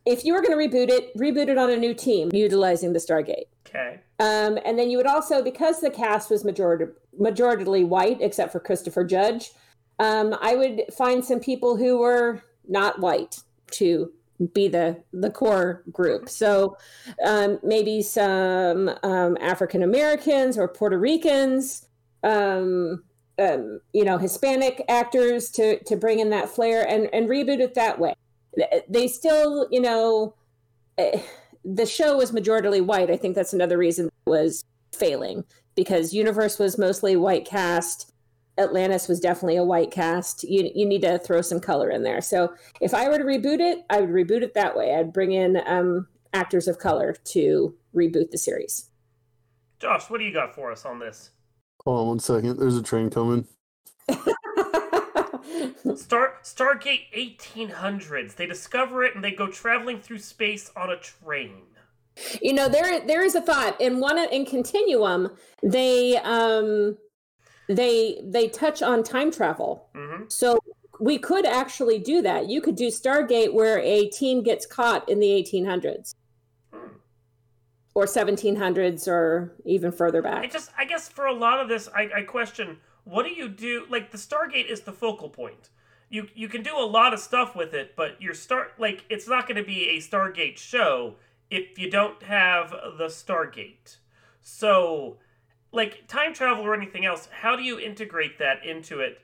if 0.06 0.22
you 0.24 0.34
were 0.34 0.42
going 0.42 0.52
to 0.52 0.76
reboot 0.76 0.90
it, 0.90 1.16
reboot 1.16 1.48
it 1.48 1.56
on 1.56 1.70
a 1.70 1.78
new 1.78 1.94
team 1.94 2.30
utilizing 2.34 2.92
the 2.92 2.98
Stargate. 2.98 3.46
Okay. 3.66 4.00
Um, 4.20 4.58
and 4.64 4.78
then 4.78 4.90
you 4.90 4.98
would 4.98 5.06
also, 5.06 5.42
because 5.42 5.80
the 5.80 5.90
cast 5.90 6.30
was 6.30 6.44
majority 6.44 7.84
white, 7.84 8.18
except 8.20 8.52
for 8.52 8.60
Christopher 8.60 9.04
Judge, 9.04 9.52
um, 9.98 10.36
I 10.40 10.56
would 10.56 10.82
find 10.96 11.24
some 11.24 11.40
people 11.40 11.76
who 11.76 11.98
were 11.98 12.42
not 12.68 13.00
white 13.00 13.38
to 13.72 14.12
be 14.52 14.68
the 14.68 15.02
the 15.12 15.30
core 15.30 15.84
group. 15.92 16.28
So 16.28 16.76
um, 17.24 17.58
maybe 17.62 18.02
some 18.02 18.90
um, 19.02 19.38
African 19.40 19.82
Americans 19.82 20.58
or 20.58 20.68
Puerto 20.68 20.98
Ricans, 20.98 21.86
um, 22.22 23.04
um, 23.38 23.80
you 23.92 24.04
know, 24.04 24.18
Hispanic 24.18 24.84
actors 24.88 25.50
to 25.52 25.82
to 25.84 25.96
bring 25.96 26.18
in 26.20 26.30
that 26.30 26.48
flair 26.48 26.86
and 26.88 27.08
and 27.12 27.28
reboot 27.28 27.60
it 27.60 27.74
that 27.74 27.98
way. 27.98 28.14
They 28.88 29.08
still, 29.08 29.68
you 29.70 29.80
know. 29.80 30.34
eh, 30.98 31.20
the 31.64 31.86
show 31.86 32.18
was 32.18 32.30
majoritarily 32.30 32.84
white. 32.84 33.10
I 33.10 33.16
think 33.16 33.34
that's 33.34 33.54
another 33.54 33.78
reason 33.78 34.06
it 34.06 34.30
was 34.30 34.64
failing 34.92 35.44
because 35.74 36.12
Universe 36.12 36.58
was 36.58 36.76
mostly 36.76 37.16
white 37.16 37.46
cast. 37.46 38.12
Atlantis 38.58 39.08
was 39.08 39.18
definitely 39.18 39.56
a 39.56 39.64
white 39.64 39.90
cast. 39.90 40.44
You 40.44 40.70
you 40.74 40.86
need 40.86 41.02
to 41.02 41.18
throw 41.18 41.40
some 41.40 41.60
color 41.60 41.90
in 41.90 42.02
there. 42.02 42.20
So 42.20 42.52
if 42.80 42.94
I 42.94 43.08
were 43.08 43.18
to 43.18 43.24
reboot 43.24 43.60
it, 43.60 43.84
I 43.90 44.00
would 44.00 44.10
reboot 44.10 44.42
it 44.42 44.54
that 44.54 44.76
way. 44.76 44.94
I'd 44.94 45.12
bring 45.12 45.32
in 45.32 45.60
um, 45.66 46.06
actors 46.32 46.68
of 46.68 46.78
color 46.78 47.16
to 47.32 47.74
reboot 47.94 48.30
the 48.30 48.38
series. 48.38 48.90
Josh, 49.80 50.08
what 50.08 50.18
do 50.18 50.24
you 50.24 50.32
got 50.32 50.54
for 50.54 50.70
us 50.70 50.84
on 50.84 50.98
this? 50.98 51.30
Hold 51.84 52.00
on 52.00 52.06
one 52.08 52.18
second. 52.18 52.58
There's 52.58 52.76
a 52.76 52.82
train 52.82 53.10
coming. 53.10 53.46
Star 55.96 56.34
Stargate 56.42 57.10
1800s. 57.14 58.34
They 58.36 58.46
discover 58.46 59.04
it 59.04 59.14
and 59.14 59.22
they 59.22 59.32
go 59.32 59.48
traveling 59.48 60.00
through 60.00 60.18
space 60.18 60.70
on 60.76 60.90
a 60.90 60.96
train. 60.96 61.62
you 62.40 62.52
know 62.52 62.68
there 62.68 63.04
there 63.06 63.24
is 63.24 63.34
a 63.34 63.40
thought 63.40 63.78
in 63.80 63.98
one 64.00 64.16
in 64.18 64.46
Continuum 64.46 65.30
they 65.64 66.16
um 66.18 66.96
they 67.68 68.20
they 68.24 68.48
touch 68.48 68.82
on 68.82 69.02
time 69.02 69.30
travel. 69.30 69.88
hmm 69.94 70.22
So 70.28 70.58
we 71.00 71.18
could 71.18 71.44
actually 71.44 71.98
do 71.98 72.22
that. 72.22 72.48
You 72.48 72.60
could 72.62 72.76
do 72.76 72.86
Stargate 72.86 73.52
where 73.52 73.78
a 73.80 74.08
team 74.08 74.42
gets 74.42 74.64
caught 74.64 75.06
in 75.08 75.18
the 75.20 75.26
1800s 75.28 76.14
Hmm. 76.14 76.23
Or 77.94 78.06
1700s 78.06 79.06
or 79.06 79.54
even 79.64 79.92
further 79.92 80.20
back. 80.20 80.44
I 80.44 80.48
just, 80.48 80.70
I 80.76 80.84
guess, 80.84 81.08
for 81.08 81.26
a 81.26 81.32
lot 81.32 81.60
of 81.60 81.68
this, 81.68 81.88
I, 81.94 82.10
I 82.16 82.22
question 82.22 82.78
what 83.04 83.24
do 83.24 83.32
you 83.32 83.48
do? 83.48 83.86
Like 83.88 84.10
the 84.10 84.18
Stargate 84.18 84.70
is 84.70 84.80
the 84.80 84.92
focal 84.92 85.28
point. 85.28 85.68
You 86.08 86.28
you 86.34 86.48
can 86.48 86.62
do 86.62 86.76
a 86.76 86.84
lot 86.84 87.12
of 87.12 87.20
stuff 87.20 87.54
with 87.54 87.74
it, 87.74 87.94
but 87.96 88.20
your 88.20 88.34
start 88.34 88.72
like 88.78 89.04
it's 89.08 89.28
not 89.28 89.46
going 89.46 89.56
to 89.56 89.64
be 89.64 89.90
a 89.90 89.98
Stargate 89.98 90.58
show 90.58 91.16
if 91.50 91.78
you 91.78 91.90
don't 91.90 92.22
have 92.22 92.70
the 92.70 93.06
Stargate. 93.06 93.96
So, 94.40 95.18
like 95.72 96.06
time 96.08 96.34
travel 96.34 96.64
or 96.64 96.74
anything 96.74 97.04
else, 97.04 97.28
how 97.40 97.56
do 97.56 97.62
you 97.62 97.78
integrate 97.78 98.38
that 98.38 98.64
into 98.64 99.00
it? 99.00 99.20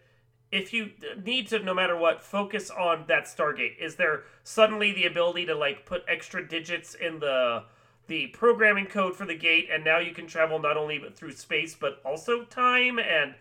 If 0.53 0.73
you 0.73 0.91
need 1.25 1.47
to, 1.49 1.61
no 1.61 1.73
matter 1.73 1.97
what, 1.97 2.23
focus 2.23 2.71
on 2.71 3.05
that 3.07 3.25
Stargate. 3.25 3.79
Is 3.79 3.95
there 3.95 4.25
suddenly 4.43 4.93
the 4.93 5.07
ability 5.07 5.47
to 5.47 5.55
like 5.55 5.87
put 5.87 6.03
extra 6.09 6.47
digits 6.47 6.95
in 6.95 7.21
the 7.21 7.65
the 8.07 8.29
programming 8.29 8.87
code 8.87 9.17
for 9.17 9.25
the 9.25 9.37
gate, 9.37 9.69
and 9.73 9.85
now 9.85 9.99
you 9.99 10.13
can 10.13 10.27
travel 10.27 10.59
not 10.59 10.77
only 10.77 11.03
through 11.15 11.33
space 11.33 11.75
but 11.75 12.01
also 12.05 12.45
time? 12.45 12.99
And 12.99 13.35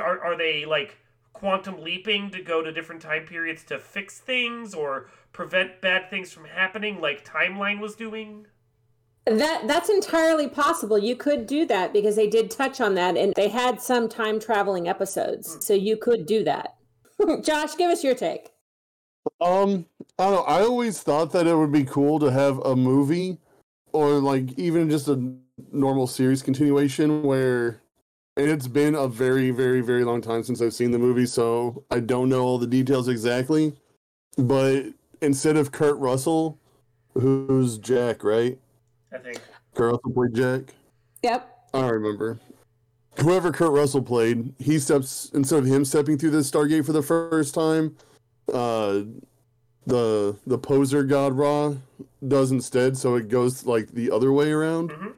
are 0.00 0.20
are 0.20 0.36
they 0.36 0.64
like 0.64 0.96
quantum 1.32 1.82
leaping 1.82 2.30
to 2.30 2.42
go 2.42 2.62
to 2.62 2.72
different 2.72 3.00
time 3.00 3.24
periods 3.24 3.62
to 3.64 3.78
fix 3.78 4.18
things 4.18 4.74
or 4.74 5.08
prevent 5.32 5.80
bad 5.80 6.10
things 6.10 6.32
from 6.32 6.44
happening, 6.46 7.00
like 7.00 7.24
Timeline 7.24 7.80
was 7.80 7.94
doing? 7.94 8.46
That 9.24 9.68
that's 9.68 9.88
entirely 9.88 10.48
possible. 10.48 10.98
You 10.98 11.14
could 11.14 11.46
do 11.46 11.66
that 11.66 11.92
because 11.92 12.16
they 12.16 12.28
did 12.28 12.50
touch 12.50 12.80
on 12.80 12.94
that 12.94 13.16
and 13.16 13.34
they 13.36 13.48
had 13.48 13.80
some 13.80 14.08
time 14.08 14.40
traveling 14.40 14.88
episodes. 14.88 15.64
So 15.64 15.74
you 15.74 15.96
could 15.96 16.26
do 16.26 16.44
that. 16.44 16.76
Josh, 17.42 17.76
give 17.76 17.90
us 17.90 18.02
your 18.02 18.14
take. 18.14 18.50
Um, 19.40 19.86
I 20.18 20.24
don't 20.24 20.34
know. 20.34 20.42
I 20.42 20.62
always 20.62 21.02
thought 21.02 21.32
that 21.32 21.46
it 21.46 21.54
would 21.54 21.72
be 21.72 21.84
cool 21.84 22.18
to 22.20 22.30
have 22.32 22.58
a 22.60 22.74
movie 22.74 23.38
or 23.92 24.20
like 24.20 24.58
even 24.58 24.90
just 24.90 25.08
a 25.08 25.34
normal 25.72 26.06
series 26.06 26.42
continuation 26.42 27.22
where 27.22 27.80
it's 28.36 28.68
been 28.68 28.94
a 28.94 29.08
very, 29.08 29.50
very, 29.50 29.80
very 29.80 30.04
long 30.04 30.20
time 30.20 30.42
since 30.42 30.60
I've 30.62 30.74
seen 30.74 30.90
the 30.90 30.98
movie, 30.98 31.26
so 31.26 31.84
I 31.90 32.00
don't 32.00 32.28
know 32.28 32.44
all 32.44 32.58
the 32.58 32.66
details 32.66 33.08
exactly. 33.08 33.74
But 34.36 34.86
instead 35.20 35.56
of 35.56 35.72
Kurt 35.72 35.98
Russell, 35.98 36.58
who's 37.14 37.78
Jack, 37.78 38.22
right? 38.22 38.58
I 39.12 39.18
think. 39.18 39.40
Kurt 39.74 39.92
Russell 39.92 40.12
played 40.12 40.34
Jack. 40.34 40.74
Yep. 41.22 41.68
I 41.74 41.80
don't 41.80 41.92
remember. 41.92 42.38
Whoever 43.20 43.50
Kurt 43.50 43.72
Russell 43.72 44.02
played, 44.02 44.54
he 44.58 44.78
steps 44.78 45.30
instead 45.34 45.58
of 45.58 45.66
him 45.66 45.84
stepping 45.84 46.16
through 46.16 46.30
the 46.30 46.38
Stargate 46.38 46.86
for 46.86 46.92
the 46.92 47.02
first 47.02 47.54
time, 47.54 47.96
uh 48.52 49.02
the 49.88 50.36
the 50.46 50.58
poser 50.58 51.02
god 51.02 51.32
Ra 51.32 51.74
does 52.26 52.52
instead, 52.52 52.96
so 52.96 53.16
it 53.16 53.28
goes 53.28 53.64
like 53.66 53.88
the 53.92 54.10
other 54.10 54.32
way 54.32 54.50
around. 54.52 54.92
hmm 54.92 55.08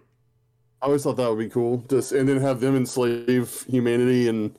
I 0.82 0.86
always 0.86 1.02
thought 1.02 1.16
that 1.18 1.28
would 1.28 1.38
be 1.38 1.50
cool. 1.50 1.84
Just 1.90 2.12
and 2.12 2.26
then 2.26 2.40
have 2.40 2.60
them 2.60 2.74
enslave 2.74 3.66
humanity 3.68 4.28
and 4.28 4.54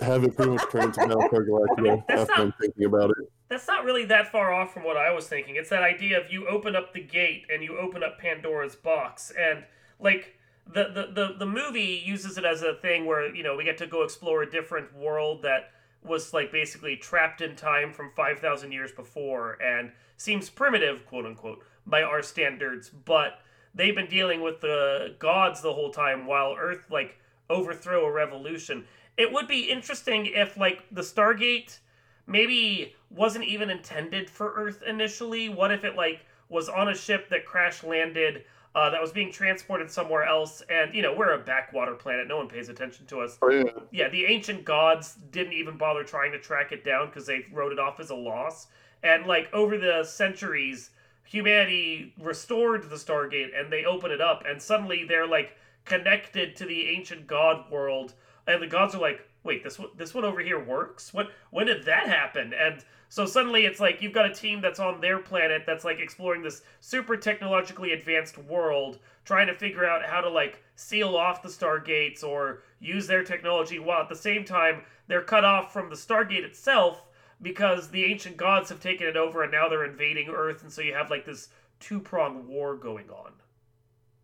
have 0.00 0.22
it 0.22 0.36
pretty 0.36 0.50
much 0.50 0.70
turn 0.70 0.92
to 0.92 1.00
Battlestar 1.00 1.48
Galactica 1.48 2.04
That's 2.06 2.20
after 2.22 2.42
I'm 2.42 2.48
not- 2.48 2.58
thinking 2.60 2.84
about 2.84 3.10
it. 3.10 3.16
That's 3.48 3.66
not 3.68 3.84
really 3.84 4.04
that 4.06 4.30
far 4.32 4.52
off 4.52 4.74
from 4.74 4.82
what 4.84 4.96
I 4.96 5.12
was 5.12 5.28
thinking. 5.28 5.54
It's 5.56 5.70
that 5.70 5.82
idea 5.84 6.20
of 6.20 6.30
you 6.32 6.46
open 6.48 6.74
up 6.76 6.92
the 6.92 7.00
gate 7.00 7.46
and 7.50 7.62
you 7.62 7.78
open 7.78 8.02
up 8.02 8.18
Pandora's 8.18 8.74
box, 8.76 9.32
and 9.38 9.64
like 10.00 10.34
the 10.66 10.88
the 10.92 11.06
the, 11.14 11.34
the 11.38 11.46
movie 11.46 12.02
uses 12.04 12.36
it 12.36 12.44
as 12.44 12.62
a 12.62 12.74
thing 12.74 13.06
where 13.06 13.32
you 13.34 13.44
know 13.44 13.56
we 13.56 13.62
get 13.64 13.78
to 13.78 13.86
go 13.86 14.02
explore 14.02 14.42
a 14.42 14.50
different 14.50 14.92
world 14.96 15.42
that 15.42 15.70
was 16.06 16.32
like 16.32 16.52
basically 16.52 16.96
trapped 16.96 17.40
in 17.40 17.56
time 17.56 17.92
from 17.92 18.10
five 18.14 18.38
thousand 18.38 18.72
years 18.72 18.92
before 18.92 19.60
and 19.62 19.92
seems 20.16 20.48
primitive, 20.48 21.04
quote 21.06 21.26
unquote, 21.26 21.62
by 21.86 22.02
our 22.02 22.22
standards, 22.22 22.88
but 22.88 23.40
they've 23.74 23.94
been 23.94 24.08
dealing 24.08 24.40
with 24.40 24.60
the 24.60 25.14
gods 25.18 25.60
the 25.60 25.72
whole 25.72 25.90
time 25.90 26.26
while 26.26 26.56
Earth 26.58 26.86
like 26.90 27.18
overthrow 27.50 28.06
a 28.06 28.10
revolution. 28.10 28.84
It 29.16 29.32
would 29.32 29.48
be 29.48 29.70
interesting 29.70 30.26
if 30.26 30.56
like 30.56 30.84
the 30.90 31.02
Stargate 31.02 31.78
maybe 32.26 32.94
wasn't 33.10 33.44
even 33.44 33.70
intended 33.70 34.28
for 34.28 34.52
Earth 34.54 34.82
initially. 34.86 35.48
What 35.48 35.72
if 35.72 35.84
it 35.84 35.96
like 35.96 36.24
was 36.48 36.68
on 36.68 36.88
a 36.88 36.94
ship 36.94 37.28
that 37.30 37.44
crash 37.44 37.82
landed 37.84 38.44
uh, 38.76 38.90
that 38.90 39.00
was 39.00 39.10
being 39.10 39.32
transported 39.32 39.90
somewhere 39.90 40.24
else? 40.24 40.62
And 40.68 40.94
you 40.94 41.02
know 41.02 41.14
we're 41.16 41.32
a 41.32 41.42
backwater 41.42 41.94
planet. 41.94 42.28
No 42.28 42.36
one 42.36 42.48
pays 42.48 42.68
attention 42.68 43.06
to 43.06 43.20
us. 43.20 43.38
Oh 43.42 43.50
yeah. 43.50 43.64
Yeah, 43.90 44.08
the 44.08 44.26
ancient 44.26 44.64
gods 44.64 45.14
didn't 45.30 45.54
even 45.54 45.78
bother 45.78 46.04
trying 46.04 46.30
to 46.32 46.38
track 46.38 46.70
it 46.70 46.84
down 46.84 47.06
because 47.06 47.26
they 47.26 47.46
wrote 47.52 47.72
it 47.72 47.78
off 47.78 47.98
as 47.98 48.10
a 48.10 48.14
loss. 48.14 48.68
And 49.02 49.26
like 49.26 49.52
over 49.54 49.78
the 49.78 50.04
centuries, 50.04 50.90
humanity 51.24 52.14
restored 52.20 52.88
the 52.88 52.96
Stargate 52.96 53.58
and 53.58 53.72
they 53.72 53.84
open 53.84 54.10
it 54.10 54.20
up, 54.20 54.44
and 54.46 54.60
suddenly 54.60 55.04
they're 55.08 55.26
like 55.26 55.56
connected 55.86 56.54
to 56.56 56.66
the 56.66 56.88
ancient 56.88 57.26
god 57.26 57.70
world, 57.70 58.12
and 58.46 58.60
the 58.62 58.66
gods 58.66 58.94
are 58.94 59.00
like, 59.00 59.26
"Wait, 59.46 59.64
this 59.64 59.78
one, 59.78 59.90
this 59.96 60.14
one 60.14 60.24
over 60.24 60.40
here 60.40 60.62
works? 60.62 61.14
What? 61.14 61.30
When 61.50 61.66
did 61.66 61.84
that 61.84 62.06
happen?" 62.08 62.52
And 62.52 62.84
so 63.08 63.24
suddenly 63.24 63.64
it's 63.64 63.80
like 63.80 64.02
you've 64.02 64.12
got 64.12 64.30
a 64.30 64.34
team 64.34 64.60
that's 64.60 64.80
on 64.80 65.00
their 65.00 65.18
planet 65.18 65.62
that's 65.66 65.84
like 65.84 66.00
exploring 66.00 66.42
this 66.42 66.62
super 66.80 67.16
technologically 67.16 67.92
advanced 67.92 68.36
world, 68.36 68.98
trying 69.24 69.46
to 69.46 69.54
figure 69.54 69.86
out 69.86 70.04
how 70.04 70.20
to 70.20 70.28
like 70.28 70.62
seal 70.74 71.16
off 71.16 71.42
the 71.42 71.48
stargates 71.48 72.22
or 72.22 72.62
use 72.80 73.06
their 73.06 73.24
technology 73.24 73.78
while 73.78 74.02
at 74.02 74.08
the 74.08 74.16
same 74.16 74.44
time 74.44 74.82
they're 75.08 75.22
cut 75.22 75.44
off 75.44 75.72
from 75.72 75.88
the 75.88 75.96
stargate 75.96 76.44
itself 76.44 77.02
because 77.42 77.90
the 77.90 78.04
ancient 78.04 78.36
gods 78.36 78.68
have 78.68 78.80
taken 78.80 79.06
it 79.06 79.16
over 79.16 79.42
and 79.42 79.52
now 79.52 79.68
they're 79.68 79.84
invading 79.84 80.28
earth 80.28 80.62
and 80.62 80.72
so 80.72 80.82
you 80.82 80.94
have 80.94 81.10
like 81.10 81.24
this 81.24 81.48
two-pronged 81.80 82.46
war 82.46 82.76
going 82.76 83.08
on 83.10 83.32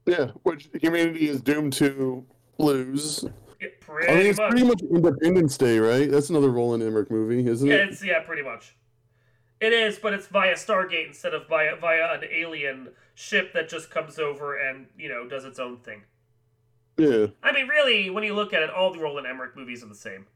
Yeah, 0.06 0.30
which 0.42 0.68
humanity 0.80 1.28
is 1.28 1.40
doomed 1.40 1.72
to 1.74 2.24
lose. 2.58 3.24
Yeah, 3.62 3.68
I 4.08 4.14
pretty 4.14 4.14
mean, 4.16 4.26
it's 4.26 4.38
much 4.38 4.50
pretty 4.50 4.64
much 4.64 4.82
Independence 4.82 5.56
Day, 5.56 5.78
right? 5.78 6.10
That's 6.10 6.30
another 6.30 6.50
Roland 6.50 6.82
Emmerich 6.82 7.10
movie, 7.10 7.46
isn't 7.48 7.68
yeah 7.68 7.74
it? 7.74 7.88
it's 7.88 8.02
yeah 8.04 8.20
pretty 8.20 8.42
much 8.42 8.76
it 9.60 9.72
is 9.72 9.98
but 9.98 10.12
it's 10.12 10.26
via 10.28 10.54
stargate 10.54 11.06
instead 11.08 11.34
of 11.34 11.48
via 11.48 11.76
via 11.76 12.14
an 12.14 12.24
alien 12.30 12.88
ship 13.14 13.52
that 13.54 13.68
just 13.68 13.90
comes 13.90 14.18
over 14.18 14.56
and 14.56 14.86
you 14.98 15.08
know 15.08 15.28
does 15.28 15.44
its 15.44 15.58
own 15.58 15.78
thing 15.78 16.02
Yeah, 16.96 17.26
I 17.42 17.52
mean, 17.52 17.68
really, 17.68 18.10
when 18.10 18.24
you 18.24 18.34
look 18.34 18.52
at 18.54 18.62
it, 18.62 18.70
all 18.70 18.92
the 18.92 18.98
Roland 18.98 19.26
Emmerich 19.26 19.56
movies 19.56 19.82
are 19.82 19.88
the 19.88 19.94
same. 19.94 20.26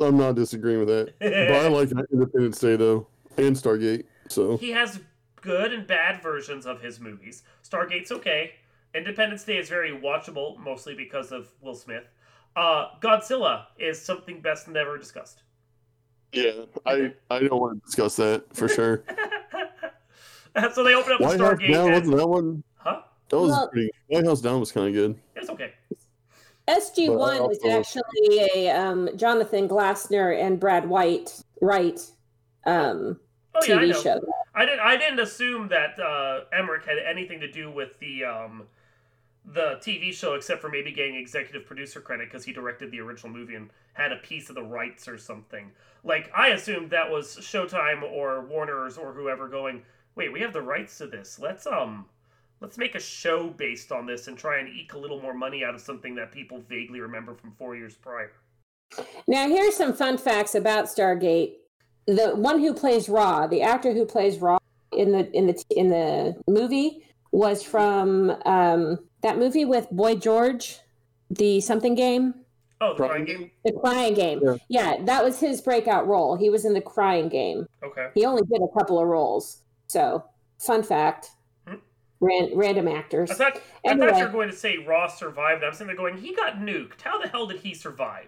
I'm 0.00 0.16
not 0.16 0.34
disagreeing 0.34 0.80
with 0.80 0.88
that. 0.88 1.14
but 1.20 1.56
I 1.56 1.68
like 1.68 1.90
Independence 2.12 2.58
Day 2.58 2.76
though, 2.76 3.06
and 3.36 3.56
Stargate. 3.56 4.04
So 4.28 4.56
he 4.56 4.70
has 4.70 5.00
good 5.40 5.72
and 5.72 5.86
bad 5.86 6.22
versions 6.22 6.66
of 6.66 6.80
his 6.80 7.00
movies. 7.00 7.42
Stargate's 7.62 8.12
okay. 8.12 8.52
Independence 8.94 9.44
Day 9.44 9.56
is 9.58 9.68
very 9.68 9.90
watchable, 9.92 10.58
mostly 10.58 10.94
because 10.94 11.32
of 11.32 11.48
Will 11.60 11.74
Smith. 11.74 12.04
Uh, 12.54 12.88
Godzilla 13.00 13.64
is 13.78 14.00
something 14.00 14.40
best 14.40 14.68
never 14.68 14.98
discussed. 14.98 15.42
yeah, 16.32 16.64
I 16.84 17.12
I 17.30 17.40
don't 17.40 17.60
want 17.60 17.80
to 17.82 17.86
discuss 17.86 18.16
that 18.16 18.44
for 18.54 18.68
sure. 18.68 19.04
so 20.74 20.84
they 20.84 20.94
open 20.94 21.12
up 21.14 21.20
White 21.20 21.38
the 21.38 21.44
House 21.44 21.54
Stargate. 21.54 21.72
Down 21.72 21.86
and- 21.86 21.94
wasn't 21.94 22.16
that 22.18 22.26
one? 22.28 22.62
huh? 22.76 23.00
That 23.30 23.38
was 23.38 23.50
Well- 23.52 23.68
pretty. 23.68 23.90
White 24.08 24.24
House 24.26 24.40
Down 24.42 24.60
was 24.60 24.72
kind 24.72 24.88
of 24.88 24.92
good. 24.94 25.18
It's 25.36 25.48
okay. 25.50 25.72
SG 26.68 27.06
But 27.08 27.12
I 27.14 27.16
One 27.40 27.48
was 27.48 27.64
actually 27.64 28.38
a 28.54 28.70
um, 28.70 29.08
Jonathan 29.16 29.68
Glassner 29.68 30.38
and 30.40 30.60
Brad 30.60 30.88
White 30.88 31.42
Wright 31.60 31.98
um, 32.66 33.18
Oh 33.54 33.60
yeah, 33.66 33.74
I 33.74 33.78
TV 33.78 33.88
know. 33.90 34.00
show. 34.02 34.20
I 34.54 34.64
didn't. 34.66 34.80
I 34.80 34.96
didn't 34.96 35.18
assume 35.20 35.68
that 35.68 35.98
uh, 35.98 36.44
Emmerich 36.52 36.84
had 36.84 36.98
anything 36.98 37.40
to 37.40 37.50
do 37.50 37.70
with 37.70 37.98
the 37.98 38.24
um, 38.24 38.64
the 39.44 39.76
TV 39.80 40.12
show, 40.12 40.34
except 40.34 40.60
for 40.60 40.68
maybe 40.68 40.92
getting 40.92 41.16
executive 41.16 41.66
producer 41.66 42.00
credit 42.00 42.28
because 42.30 42.44
he 42.44 42.52
directed 42.52 42.90
the 42.90 43.00
original 43.00 43.32
movie 43.32 43.54
and 43.54 43.70
had 43.94 44.12
a 44.12 44.16
piece 44.16 44.48
of 44.48 44.54
the 44.54 44.62
rights 44.62 45.08
or 45.08 45.18
something. 45.18 45.70
Like 46.04 46.30
I 46.34 46.48
assumed 46.48 46.90
that 46.90 47.10
was 47.10 47.36
Showtime 47.36 48.02
or 48.02 48.42
Warner's 48.42 48.96
or 48.96 49.12
whoever 49.12 49.48
going. 49.48 49.82
Wait, 50.14 50.32
we 50.32 50.40
have 50.40 50.52
the 50.52 50.62
rights 50.62 50.98
to 50.98 51.06
this. 51.06 51.38
Let's 51.40 51.66
um, 51.66 52.06
let's 52.60 52.78
make 52.78 52.94
a 52.94 53.00
show 53.00 53.48
based 53.48 53.90
on 53.90 54.06
this 54.06 54.28
and 54.28 54.38
try 54.38 54.58
and 54.58 54.68
eke 54.68 54.92
a 54.94 54.98
little 54.98 55.20
more 55.20 55.34
money 55.34 55.64
out 55.64 55.74
of 55.74 55.80
something 55.80 56.14
that 56.14 56.30
people 56.30 56.62
vaguely 56.68 57.00
remember 57.00 57.34
from 57.34 57.52
four 57.52 57.74
years 57.74 57.94
prior. 57.94 58.32
Now, 59.26 59.48
here's 59.48 59.76
some 59.76 59.94
fun 59.94 60.18
facts 60.18 60.54
about 60.54 60.84
Stargate. 60.84 61.54
The 62.06 62.30
one 62.30 62.60
who 62.60 62.74
plays 62.74 63.08
Ra, 63.08 63.46
the 63.46 63.62
actor 63.62 63.92
who 63.92 64.04
plays 64.04 64.38
Ra 64.38 64.58
in 64.92 65.12
the 65.12 65.30
in 65.32 65.46
the 65.46 65.64
in 65.70 65.88
the 65.88 66.36
movie, 66.48 67.04
was 67.32 67.62
from 67.62 68.30
um, 68.46 68.98
that 69.22 69.38
movie 69.38 69.64
with 69.64 69.90
Boy 69.90 70.14
George, 70.14 70.78
the 71.30 71.60
something 71.60 71.94
game, 71.94 72.34
Oh, 72.82 72.94
the 72.94 73.06
Crying 73.06 73.24
crying 73.24 73.26
game. 73.40 73.50
the 73.64 73.72
Crying 73.72 74.14
Game. 74.14 74.40
Yeah. 74.42 74.56
Yeah, 74.68 75.04
that 75.04 75.22
was 75.22 75.38
his 75.38 75.60
breakout 75.60 76.08
role. 76.08 76.34
He 76.34 76.50
was 76.50 76.64
in 76.64 76.74
the 76.74 76.80
Crying 76.80 77.28
Game. 77.28 77.68
Okay. 77.82 78.08
He 78.12 78.24
only 78.24 78.42
did 78.42 78.60
a 78.60 78.66
couple 78.76 78.98
of 78.98 79.06
roles. 79.06 79.58
So, 79.86 80.24
fun 80.58 80.82
fact. 80.82 81.30
Hmm. 81.68 81.76
Ran, 82.20 82.50
random 82.56 82.88
actors. 82.88 83.30
I 83.30 83.34
thought 83.34 83.62
I 83.86 83.96
thought 83.96 84.18
you 84.18 84.24
were 84.24 84.32
going 84.32 84.50
to 84.50 84.56
say 84.56 84.78
Ross 84.78 85.16
survived. 85.16 85.62
I'm 85.62 85.72
sitting 85.72 85.86
there 85.86 85.96
going, 85.96 86.18
he 86.18 86.34
got 86.34 86.56
nuked. 86.56 87.02
How 87.02 87.22
the 87.22 87.28
hell 87.28 87.46
did 87.46 87.60
he 87.60 87.72
survive? 87.72 88.26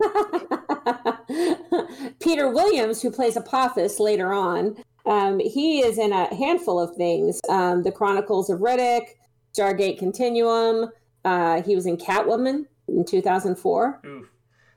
Peter 2.20 2.48
Williams, 2.48 3.02
who 3.02 3.10
plays 3.10 3.36
Apophis 3.36 4.00
later 4.00 4.32
on, 4.32 4.82
um, 5.06 5.38
he 5.38 5.80
is 5.80 5.98
in 5.98 6.12
a 6.12 6.32
handful 6.34 6.78
of 6.80 6.94
things. 6.96 7.40
Um, 7.48 7.82
the 7.82 7.92
Chronicles 7.92 8.50
of 8.50 8.60
Riddick, 8.60 9.14
Stargate 9.56 9.98
Continuum. 9.98 10.90
Uh, 11.24 11.62
he 11.62 11.74
was 11.74 11.86
in 11.86 11.96
Catwoman 11.96 12.66
in 12.88 13.04
2004. 13.04 14.00
Oof, 14.06 14.30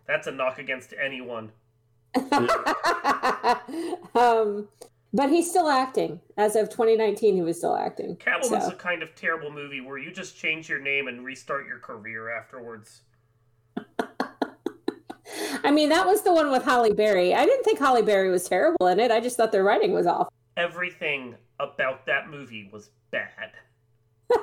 that's 0.08 0.28
a 0.28 0.32
knock 0.32 0.60
against 0.60 0.94
anyone. 1.02 1.52
um, 4.16 4.68
but 5.14 5.30
he's 5.30 5.50
still 5.50 5.70
acting. 5.70 6.20
As 6.38 6.56
of 6.56 6.70
2019, 6.70 7.36
he 7.36 7.42
was 7.42 7.58
still 7.58 7.76
acting. 7.76 8.16
Catwoman's 8.18 8.66
So- 8.66 8.72
a 8.72 8.76
kind 8.76 9.04
of 9.04 9.14
terrible 9.16 9.52
movie 9.52 9.82
where 9.82 9.98
you 9.98 10.12
just 10.12 10.38
change 10.38 10.70
your 10.70 10.80
name 10.80 11.08
and 11.08 11.24
restart 11.24 11.68
your 11.68 11.80
career 11.80 12.30
afterwards. 12.36 13.02
I 15.64 15.72
mean, 15.72 15.90
that 15.90 16.06
was 16.06 16.22
the 16.22 16.34
one 16.34 16.52
with 16.52 16.64
Halle 16.64 16.94
Berry. 16.94 17.34
I 17.34 17.46
didn't 17.46 17.64
think 17.64 17.80
Halle 17.80 18.02
Berry 18.02 18.30
was 18.30 18.48
terrible 18.48 18.88
in 18.88 19.00
it. 19.00 19.12
I 19.12 19.20
just 19.20 19.38
thought 19.38 19.52
their 19.52 19.64
writing 19.64 19.94
was 19.94 20.06
off. 20.06 20.28
Everything 20.58 21.36
about 21.60 22.06
that 22.06 22.30
movie 22.30 22.70
was 22.72 22.90
bad. 23.12 23.52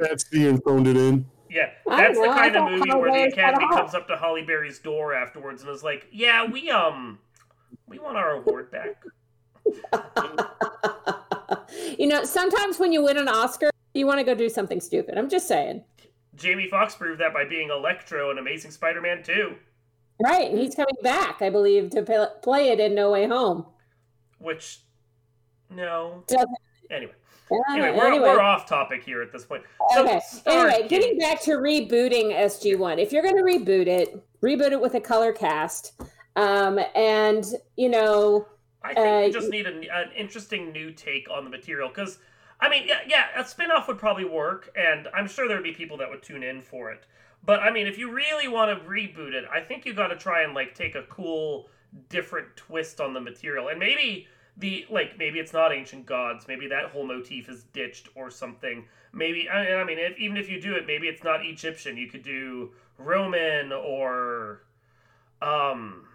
That's 0.00 0.24
the 0.24 0.60
phoned 0.64 0.86
it 0.86 0.96
in. 0.96 1.26
Yeah, 1.50 1.70
that's 1.84 2.16
the 2.16 2.26
know, 2.26 2.32
kind 2.32 2.54
of 2.54 2.70
movie 2.70 2.88
Halle 2.88 3.00
where 3.00 3.10
the 3.10 3.18
Berry's 3.18 3.34
kinda 3.34 3.56
Academy 3.56 3.74
comes 3.74 3.94
up 3.94 4.06
to 4.06 4.16
Halle 4.16 4.42
Berry's 4.42 4.78
door 4.78 5.14
afterwards 5.14 5.62
and 5.62 5.70
is 5.70 5.82
like, 5.82 6.06
"Yeah, 6.12 6.46
we 6.46 6.70
um, 6.70 7.18
we 7.88 7.98
want 7.98 8.16
our 8.16 8.34
award 8.34 8.70
back." 8.70 9.02
you 11.98 12.06
know, 12.06 12.22
sometimes 12.22 12.78
when 12.78 12.92
you 12.92 13.02
win 13.02 13.16
an 13.16 13.28
Oscar, 13.28 13.70
you 13.94 14.06
want 14.06 14.20
to 14.20 14.24
go 14.24 14.34
do 14.34 14.48
something 14.48 14.80
stupid. 14.80 15.18
I'm 15.18 15.28
just 15.28 15.48
saying. 15.48 15.82
Jamie 16.40 16.66
Foxx 16.68 16.94
proved 16.94 17.20
that 17.20 17.32
by 17.34 17.44
being 17.44 17.70
Electro 17.70 18.30
in 18.30 18.38
Amazing 18.38 18.70
Spider-Man 18.72 19.22
2, 19.22 19.54
Right. 20.22 20.50
And 20.50 20.58
he's 20.58 20.74
coming 20.74 20.96
back, 21.02 21.40
I 21.40 21.48
believe, 21.48 21.88
to 21.90 22.02
play 22.42 22.68
it 22.68 22.78
in 22.78 22.94
No 22.94 23.10
Way 23.10 23.26
Home. 23.26 23.64
which 24.38 24.80
no. 25.70 26.24
Doesn't- 26.26 26.48
Anyway, 26.90 27.12
Uh, 27.50 27.56
anyway, 27.72 27.92
we're, 27.96 28.06
anyway. 28.06 28.28
we're 28.28 28.40
off 28.40 28.66
topic 28.66 29.02
here 29.02 29.22
at 29.22 29.32
this 29.32 29.44
point. 29.44 29.62
So, 29.94 30.02
okay. 30.04 30.20
Anyway, 30.46 30.88
getting 30.88 31.18
back 31.18 31.40
to 31.42 31.52
rebooting 31.52 32.32
SG1. 32.34 32.98
If 32.98 33.12
you're 33.12 33.22
going 33.22 33.36
to 33.36 33.42
reboot 33.42 33.86
it, 33.86 34.22
reboot 34.42 34.72
it 34.72 34.80
with 34.80 34.94
a 34.94 35.00
color 35.00 35.32
cast. 35.32 36.00
Um, 36.36 36.78
and, 36.94 37.44
you 37.76 37.88
know, 37.88 38.46
I 38.82 38.92
think 38.94 39.06
we 39.06 39.28
Uh, 39.28 39.40
just 39.40 39.50
need 39.50 39.66
an, 39.66 39.84
an 39.90 40.10
interesting 40.16 40.70
new 40.72 40.90
take 40.92 41.30
on 41.30 41.44
the 41.44 41.50
material 41.50 41.88
because, 41.88 42.18
I 42.60 42.68
mean, 42.68 42.84
yeah, 42.86 43.00
yeah, 43.06 43.26
a 43.36 43.44
spin-off 43.44 43.88
would 43.88 43.98
probably 43.98 44.24
work, 44.24 44.70
and 44.76 45.08
I'm 45.14 45.26
sure 45.26 45.48
there'd 45.48 45.62
be 45.62 45.72
people 45.72 45.96
that 45.98 46.10
would 46.10 46.22
tune 46.22 46.42
in 46.42 46.60
for 46.60 46.90
it. 46.92 47.06
But 47.44 47.60
I 47.60 47.70
mean, 47.70 47.86
if 47.86 47.96
you 47.96 48.12
really 48.12 48.48
want 48.48 48.78
to 48.78 48.86
reboot 48.86 49.32
it, 49.32 49.44
I 49.50 49.60
think 49.60 49.86
you 49.86 49.94
got 49.94 50.08
to 50.08 50.16
try 50.16 50.42
and 50.42 50.52
like 50.52 50.74
take 50.74 50.94
a 50.94 51.04
cool, 51.04 51.70
different 52.08 52.54
twist 52.56 53.00
on 53.00 53.14
the 53.14 53.20
material, 53.20 53.68
and 53.68 53.78
maybe 53.78 54.28
the 54.58 54.84
like 54.90 55.16
maybe 55.18 55.38
it's 55.38 55.54
not 55.54 55.72
ancient 55.72 56.04
gods, 56.04 56.46
maybe 56.46 56.68
that 56.68 56.90
whole 56.90 57.06
motif 57.06 57.48
is 57.48 57.64
ditched 57.72 58.08
or 58.14 58.30
something. 58.30 58.84
Maybe 59.12 59.48
I, 59.48 59.80
I 59.80 59.84
mean, 59.84 59.98
if, 59.98 60.18
even 60.18 60.36
if 60.36 60.50
you 60.50 60.60
do 60.60 60.74
it, 60.74 60.86
maybe 60.86 61.08
it's 61.08 61.24
not 61.24 61.46
Egyptian. 61.46 61.96
You 61.96 62.08
could 62.08 62.22
do 62.22 62.72
Roman 62.98 63.72
or, 63.72 64.62
um, 65.40 66.06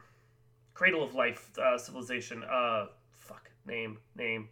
Cradle 0.75 1.03
of 1.03 1.15
Life 1.15 1.57
uh, 1.57 1.77
civilization. 1.77 2.43
Uh, 2.43 2.85
fuck 3.11 3.49
name 3.65 3.97
name, 4.15 4.49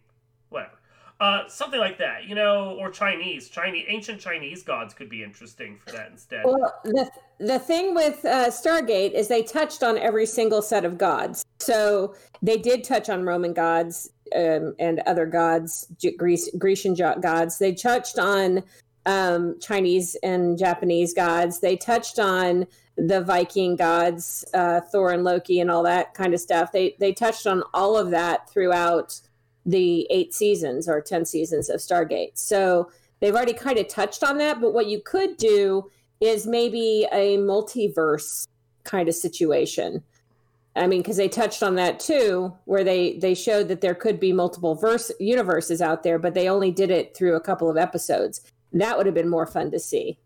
whatever. 0.48 0.78
Uh, 1.20 1.46
something 1.46 1.78
like 1.78 1.96
that, 1.96 2.24
you 2.24 2.34
know, 2.34 2.76
or 2.78 2.90
Chinese, 2.90 3.48
Chinese, 3.48 3.86
ancient 3.88 4.20
Chinese 4.20 4.64
gods 4.64 4.92
could 4.92 5.08
be 5.08 5.22
interesting 5.22 5.78
for 5.78 5.92
that 5.92 6.10
instead. 6.10 6.44
well, 6.44 6.74
the, 6.84 7.08
the 7.38 7.58
thing 7.58 7.94
with 7.94 8.24
uh, 8.24 8.48
Stargate 8.48 9.12
is 9.12 9.28
they 9.28 9.42
touched 9.42 9.84
on 9.84 9.96
every 9.96 10.26
single 10.26 10.60
set 10.60 10.84
of 10.84 10.98
gods. 10.98 11.44
So 11.60 12.16
they 12.42 12.58
did 12.58 12.82
touch 12.82 13.08
on 13.08 13.24
Roman 13.24 13.52
gods 13.52 14.10
um, 14.34 14.74
and 14.80 15.00
other 15.06 15.24
gods, 15.24 15.86
Greece, 16.18 16.50
Grecian 16.58 16.94
gods. 16.94 17.58
They 17.58 17.74
touched 17.74 18.18
on 18.18 18.64
um, 19.06 19.58
Chinese 19.60 20.16
and 20.22 20.58
Japanese 20.58 21.14
gods. 21.14 21.60
They 21.60 21.76
touched 21.76 22.18
on 22.18 22.66
the 22.96 23.20
Viking 23.22 23.76
gods, 23.76 24.44
uh, 24.54 24.80
Thor 24.80 25.12
and 25.12 25.24
Loki, 25.24 25.60
and 25.60 25.70
all 25.70 25.82
that 25.82 26.14
kind 26.14 26.34
of 26.34 26.40
stuff. 26.40 26.72
They 26.72 26.96
they 26.98 27.12
touched 27.12 27.46
on 27.46 27.62
all 27.72 27.96
of 27.96 28.10
that 28.10 28.48
throughout 28.50 29.20
the 29.66 30.06
eight 30.10 30.34
seasons 30.34 30.88
or 30.88 31.00
ten 31.00 31.24
seasons 31.24 31.70
of 31.70 31.80
Stargate. 31.80 32.38
So 32.38 32.90
they've 33.20 33.34
already 33.34 33.54
kind 33.54 33.78
of 33.78 33.88
touched 33.88 34.22
on 34.22 34.38
that. 34.38 34.60
But 34.60 34.74
what 34.74 34.86
you 34.86 35.00
could 35.00 35.36
do 35.36 35.90
is 36.20 36.46
maybe 36.46 37.06
a 37.12 37.38
multiverse 37.38 38.46
kind 38.84 39.08
of 39.08 39.14
situation. 39.14 40.02
I 40.76 40.86
mean, 40.88 41.02
because 41.02 41.16
they 41.16 41.28
touched 41.28 41.62
on 41.62 41.76
that 41.76 42.00
too, 42.00 42.52
where 42.64 42.82
they 42.82 43.16
they 43.18 43.34
showed 43.34 43.68
that 43.68 43.80
there 43.80 43.94
could 43.94 44.18
be 44.18 44.32
multiple 44.32 44.74
verse 44.74 45.12
universes 45.20 45.80
out 45.80 46.02
there, 46.02 46.18
but 46.18 46.34
they 46.34 46.48
only 46.48 46.70
did 46.72 46.90
it 46.90 47.16
through 47.16 47.36
a 47.36 47.40
couple 47.40 47.70
of 47.70 47.76
episodes. 47.76 48.40
That 48.72 48.96
would 48.96 49.06
have 49.06 49.14
been 49.14 49.28
more 49.28 49.46
fun 49.46 49.70
to 49.70 49.78
see. 49.78 50.18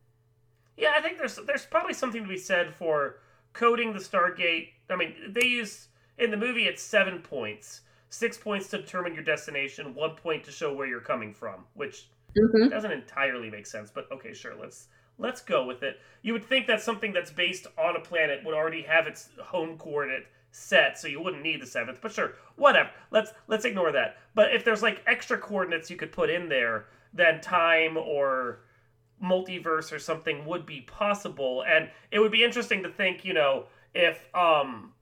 Yeah, 0.79 0.93
I 0.97 1.03
think 1.03 1.19
there's 1.19 1.39
there's 1.47 1.67
probably 1.67 1.93
something 1.93 2.23
to 2.23 2.29
be 2.29 2.39
said 2.39 2.75
for 2.75 3.17
coding 3.53 3.93
the 3.93 3.99
Stargate. 3.99 4.69
I 4.89 4.97
mean, 4.97 5.15
they 5.29 5.47
use 5.47 5.89
in 6.17 6.31
the 6.31 6.37
movie 6.37 6.65
it's 6.65 6.83
seven 6.83 7.19
points, 7.19 7.83
six 8.11 8.37
points 8.39 8.69
to 8.69 8.79
determine 8.79 9.15
your 9.15 9.25
destination, 9.25 9.95
one 9.95 10.15
point 10.17 10.45
to 10.45 10.51
show 10.51 10.73
where 10.73 10.87
you're 10.87 11.01
coming 11.01 11.33
from, 11.33 11.65
which 11.75 12.09
Mhm. 12.37 12.71
doesn't 12.71 12.93
entirely 12.93 13.51
make 13.51 13.67
sense. 13.67 13.91
But 13.91 14.11
okay, 14.13 14.33
sure, 14.33 14.55
let's 14.55 14.89
let's 15.19 15.41
go 15.41 15.65
with 15.65 15.83
it. 15.83 16.01
You 16.23 16.33
would 16.33 16.45
think 16.45 16.67
that 16.69 16.81
something 16.81 17.13
that's 17.13 17.31
based 17.31 17.67
on 17.77 17.97
a 17.97 18.01
planet 18.01 18.45
would 18.45 18.55
already 18.55 18.83
have 18.83 19.07
its 19.07 19.31
home 19.39 19.77
coordinate 19.77 20.27
set, 20.53 20.99
so 20.99 21.09
you 21.09 21.21
wouldn't 21.21 21.43
need 21.43 21.61
the 21.61 21.67
seventh. 21.67 22.01
But 22.01 22.13
sure, 22.13 22.37
whatever. 22.57 22.91
Let's 23.11 23.33
let's 23.49 23.65
ignore 23.65 23.93
that. 23.93 24.17
But 24.35 24.55
if 24.55 24.65
there's 24.65 24.83
like 24.83 25.03
extra 25.07 25.39
coordinates 25.39 25.91
you 25.91 25.97
could 25.97 26.13
put 26.13 26.31
in 26.31 26.49
there, 26.49 26.87
then 27.13 27.41
time 27.41 27.97
or 27.97 28.61
multiverse 29.23 29.93
or 29.93 29.99
something 29.99 30.47
would 30.47 30.65
be 30.65 30.81
possible 30.83 31.65
and 31.67 31.91
it 32.13 32.21
would 32.21 32.31
be 32.31 32.45
interesting 32.45 32.85
to 32.85 32.89
think 32.89 33.25
you 33.25 33.33
know 33.33 33.67
if 33.93 34.33
um 34.33 34.93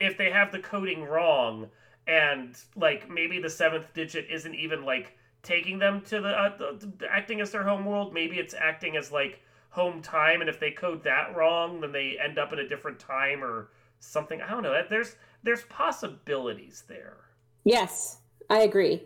if 0.00 0.16
they 0.16 0.30
have 0.30 0.50
the 0.52 0.58
coding 0.58 1.04
wrong 1.04 1.68
and 2.06 2.56
like 2.76 3.08
maybe 3.10 3.40
the 3.40 3.50
seventh 3.50 3.92
digit 3.94 4.26
isn't 4.30 4.54
even 4.54 4.84
like 4.84 5.16
taking 5.42 5.78
them 5.78 6.00
to 6.02 6.20
the, 6.20 6.28
uh, 6.28 6.56
the, 6.56 6.92
the 6.98 7.12
acting 7.12 7.40
as 7.40 7.50
their 7.50 7.64
home 7.64 7.84
world. 7.84 8.12
Maybe 8.12 8.38
it's 8.38 8.54
acting 8.54 8.96
as 8.96 9.10
like 9.12 9.40
home 9.70 10.02
time, 10.02 10.40
and 10.40 10.50
if 10.50 10.60
they 10.60 10.70
code 10.70 11.02
that 11.04 11.34
wrong, 11.34 11.80
then 11.80 11.92
they 11.92 12.16
end 12.22 12.38
up 12.38 12.52
in 12.52 12.58
a 12.58 12.68
different 12.68 12.98
time 12.98 13.42
or 13.42 13.70
something. 14.00 14.40
I 14.40 14.50
don't 14.50 14.62
know. 14.62 14.80
There's 14.88 15.16
there's 15.42 15.62
possibilities 15.64 16.84
there. 16.88 17.16
Yes, 17.64 18.18
I 18.50 18.60
agree. 18.60 19.02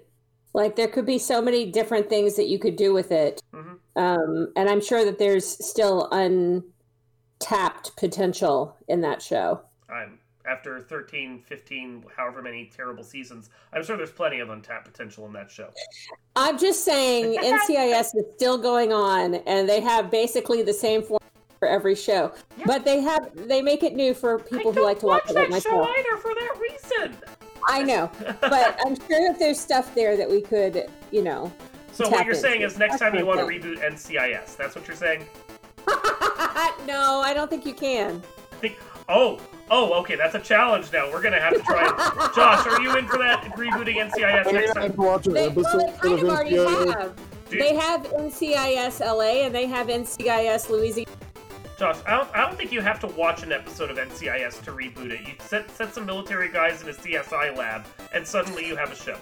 Like 0.54 0.76
there 0.76 0.88
could 0.88 1.06
be 1.06 1.18
so 1.18 1.42
many 1.42 1.70
different 1.70 2.08
things 2.08 2.36
that 2.36 2.48
you 2.48 2.58
could 2.58 2.76
do 2.76 2.92
with 2.94 3.12
it, 3.12 3.40
Mhm. 3.54 3.78
um, 3.96 4.52
and 4.56 4.68
I'm 4.68 4.80
sure 4.80 5.04
that 5.04 5.18
there's 5.18 5.46
still 5.64 6.08
untapped 6.10 7.96
potential 7.96 8.76
in 8.88 9.02
that 9.02 9.20
show. 9.20 9.60
I'm 9.88 10.18
after 10.46 10.80
13, 10.80 11.42
15, 11.46 12.04
however 12.16 12.42
many 12.42 12.70
terrible 12.74 13.04
seasons. 13.04 13.50
I'm 13.72 13.84
sure 13.84 13.96
there's 13.96 14.10
plenty 14.10 14.40
of 14.40 14.50
untapped 14.50 14.84
potential 14.84 15.26
in 15.26 15.32
that 15.32 15.50
show. 15.50 15.70
I'm 16.34 16.58
just 16.58 16.84
saying 16.84 17.38
NCIS 17.42 18.16
is 18.16 18.24
still 18.34 18.58
going 18.58 18.92
on, 18.92 19.36
and 19.46 19.68
they 19.68 19.80
have 19.80 20.10
basically 20.10 20.62
the 20.62 20.72
same 20.72 21.02
form 21.02 21.20
for 21.58 21.68
every 21.68 21.94
show. 21.94 22.32
Yeah. 22.58 22.64
But 22.66 22.84
they 22.84 23.00
have 23.00 23.30
they 23.48 23.62
make 23.62 23.82
it 23.82 23.94
new 23.94 24.14
for 24.14 24.38
people 24.38 24.70
I 24.70 24.74
who 24.74 24.84
like 24.84 25.00
to 25.00 25.06
watch, 25.06 25.22
watch 25.24 25.30
it 25.30 25.34
like 25.36 25.50
that 25.50 25.62
show 25.62 25.78
myself. 25.78 25.96
either 25.98 26.16
for 26.18 26.34
that 26.34 26.58
reason. 26.60 27.16
I 27.68 27.82
know, 27.82 28.10
but 28.40 28.78
I'm 28.84 28.94
sure 28.94 29.28
that 29.28 29.38
there's 29.38 29.58
stuff 29.58 29.94
there 29.94 30.16
that 30.16 30.30
we 30.30 30.40
could, 30.40 30.88
you 31.10 31.22
know. 31.22 31.52
So 31.92 32.04
tap 32.04 32.12
what 32.12 32.26
you're 32.26 32.34
saying 32.34 32.60
is 32.60 32.78
next 32.78 32.98
time 32.98 33.14
you 33.16 33.26
want 33.26 33.40
to 33.40 33.46
reboot 33.46 33.78
NCIS. 33.78 34.56
That's 34.56 34.76
what 34.76 34.86
you're 34.86 34.96
saying. 34.96 35.26
no, 36.86 37.20
I 37.24 37.32
don't 37.34 37.48
think 37.48 37.64
you 37.66 37.74
can. 37.74 38.22
I 38.52 38.56
think. 38.56 38.76
Oh, 39.08 39.40
oh, 39.70 39.92
okay. 40.00 40.16
That's 40.16 40.34
a 40.34 40.40
challenge 40.40 40.92
now. 40.92 41.10
We're 41.10 41.22
gonna 41.22 41.40
have 41.40 41.54
to 41.54 41.60
try. 41.60 41.86
it. 41.86 42.34
Josh, 42.34 42.66
are 42.66 42.80
you 42.82 42.96
in 42.96 43.06
for 43.06 43.18
that 43.18 43.42
rebooting 43.56 43.96
NCIS 43.96 44.22
I 44.24 44.44
mean, 44.44 44.54
next 44.54 44.76
I 44.76 44.82
have 44.82 44.88
time? 44.88 44.92
to 44.94 45.00
watch 45.00 45.26
an 45.26 45.32
They, 45.34 45.48
well, 45.48 45.66
episode 45.66 45.80
they 45.92 45.98
kind 45.98 46.14
of 46.14 46.22
of 46.22 46.28
already 46.30 46.50
NCIS. 46.56 46.94
have. 47.00 47.16
Dude. 47.48 47.60
They 47.62 47.74
have 47.76 48.02
NCIS 48.08 49.00
LA 49.00 49.44
and 49.44 49.54
they 49.54 49.66
have 49.66 49.86
NCIS 49.86 50.68
Louisiana. 50.68 51.10
Josh, 51.78 51.96
I 52.06 52.16
don't, 52.16 52.28
I 52.34 52.40
don't 52.46 52.56
think 52.56 52.72
you 52.72 52.80
have 52.80 52.98
to 53.00 53.06
watch 53.08 53.42
an 53.42 53.52
episode 53.52 53.90
of 53.90 53.98
NCIS 53.98 54.62
to 54.64 54.72
reboot 54.72 55.10
it. 55.12 55.20
You 55.28 55.34
set 55.40 55.70
set 55.70 55.94
some 55.94 56.06
military 56.06 56.50
guys 56.50 56.82
in 56.82 56.88
a 56.88 56.92
CSI 56.92 57.54
lab, 57.56 57.84
and 58.14 58.26
suddenly 58.26 58.66
you 58.66 58.76
have 58.76 58.90
a 58.90 58.96
show. 58.96 59.18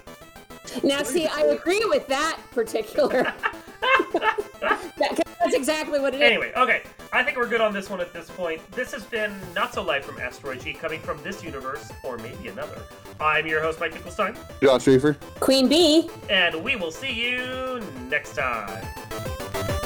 Now, 0.83 1.03
see, 1.03 1.27
I 1.27 1.41
agree 1.43 1.85
with 1.85 2.07
that 2.07 2.39
particular. 2.53 3.33
That- 4.61 5.20
that's 5.40 5.55
exactly 5.57 6.01
what 6.01 6.14
it 6.14 6.23
is. 6.23 6.31
Anyway, 6.31 6.53
okay. 6.57 6.83
I 7.12 7.23
think 7.23 7.37
we're 7.37 7.49
good 7.49 7.61
on 7.61 7.75
this 7.75 7.90
one 7.90 8.01
at 8.01 8.14
this 8.14 8.31
point. 8.31 8.62
This 8.70 8.92
has 8.92 9.05
been 9.05 9.37
Not 9.55 9.75
So 9.75 9.83
Live 9.83 10.05
from 10.05 10.18
Asteroid 10.18 10.61
G, 10.62 10.73
coming 10.73 11.01
from 11.01 11.23
this 11.23 11.42
universe, 11.44 11.92
or 12.03 12.16
maybe 12.16 12.49
another. 12.49 12.81
I'm 13.20 13.47
your 13.47 13.61
host, 13.61 13.79
Mike 13.79 13.92
Nicholstein, 13.92 14.37
John 14.62 14.81
Schaefer. 14.81 15.18
Queen 15.40 15.68
Bee. 15.68 16.09
and 16.31 16.64
we 16.64 16.77
will 16.77 16.90
see 16.92 17.12
you 17.12 17.83
next 18.09 18.35
time. 18.37 19.83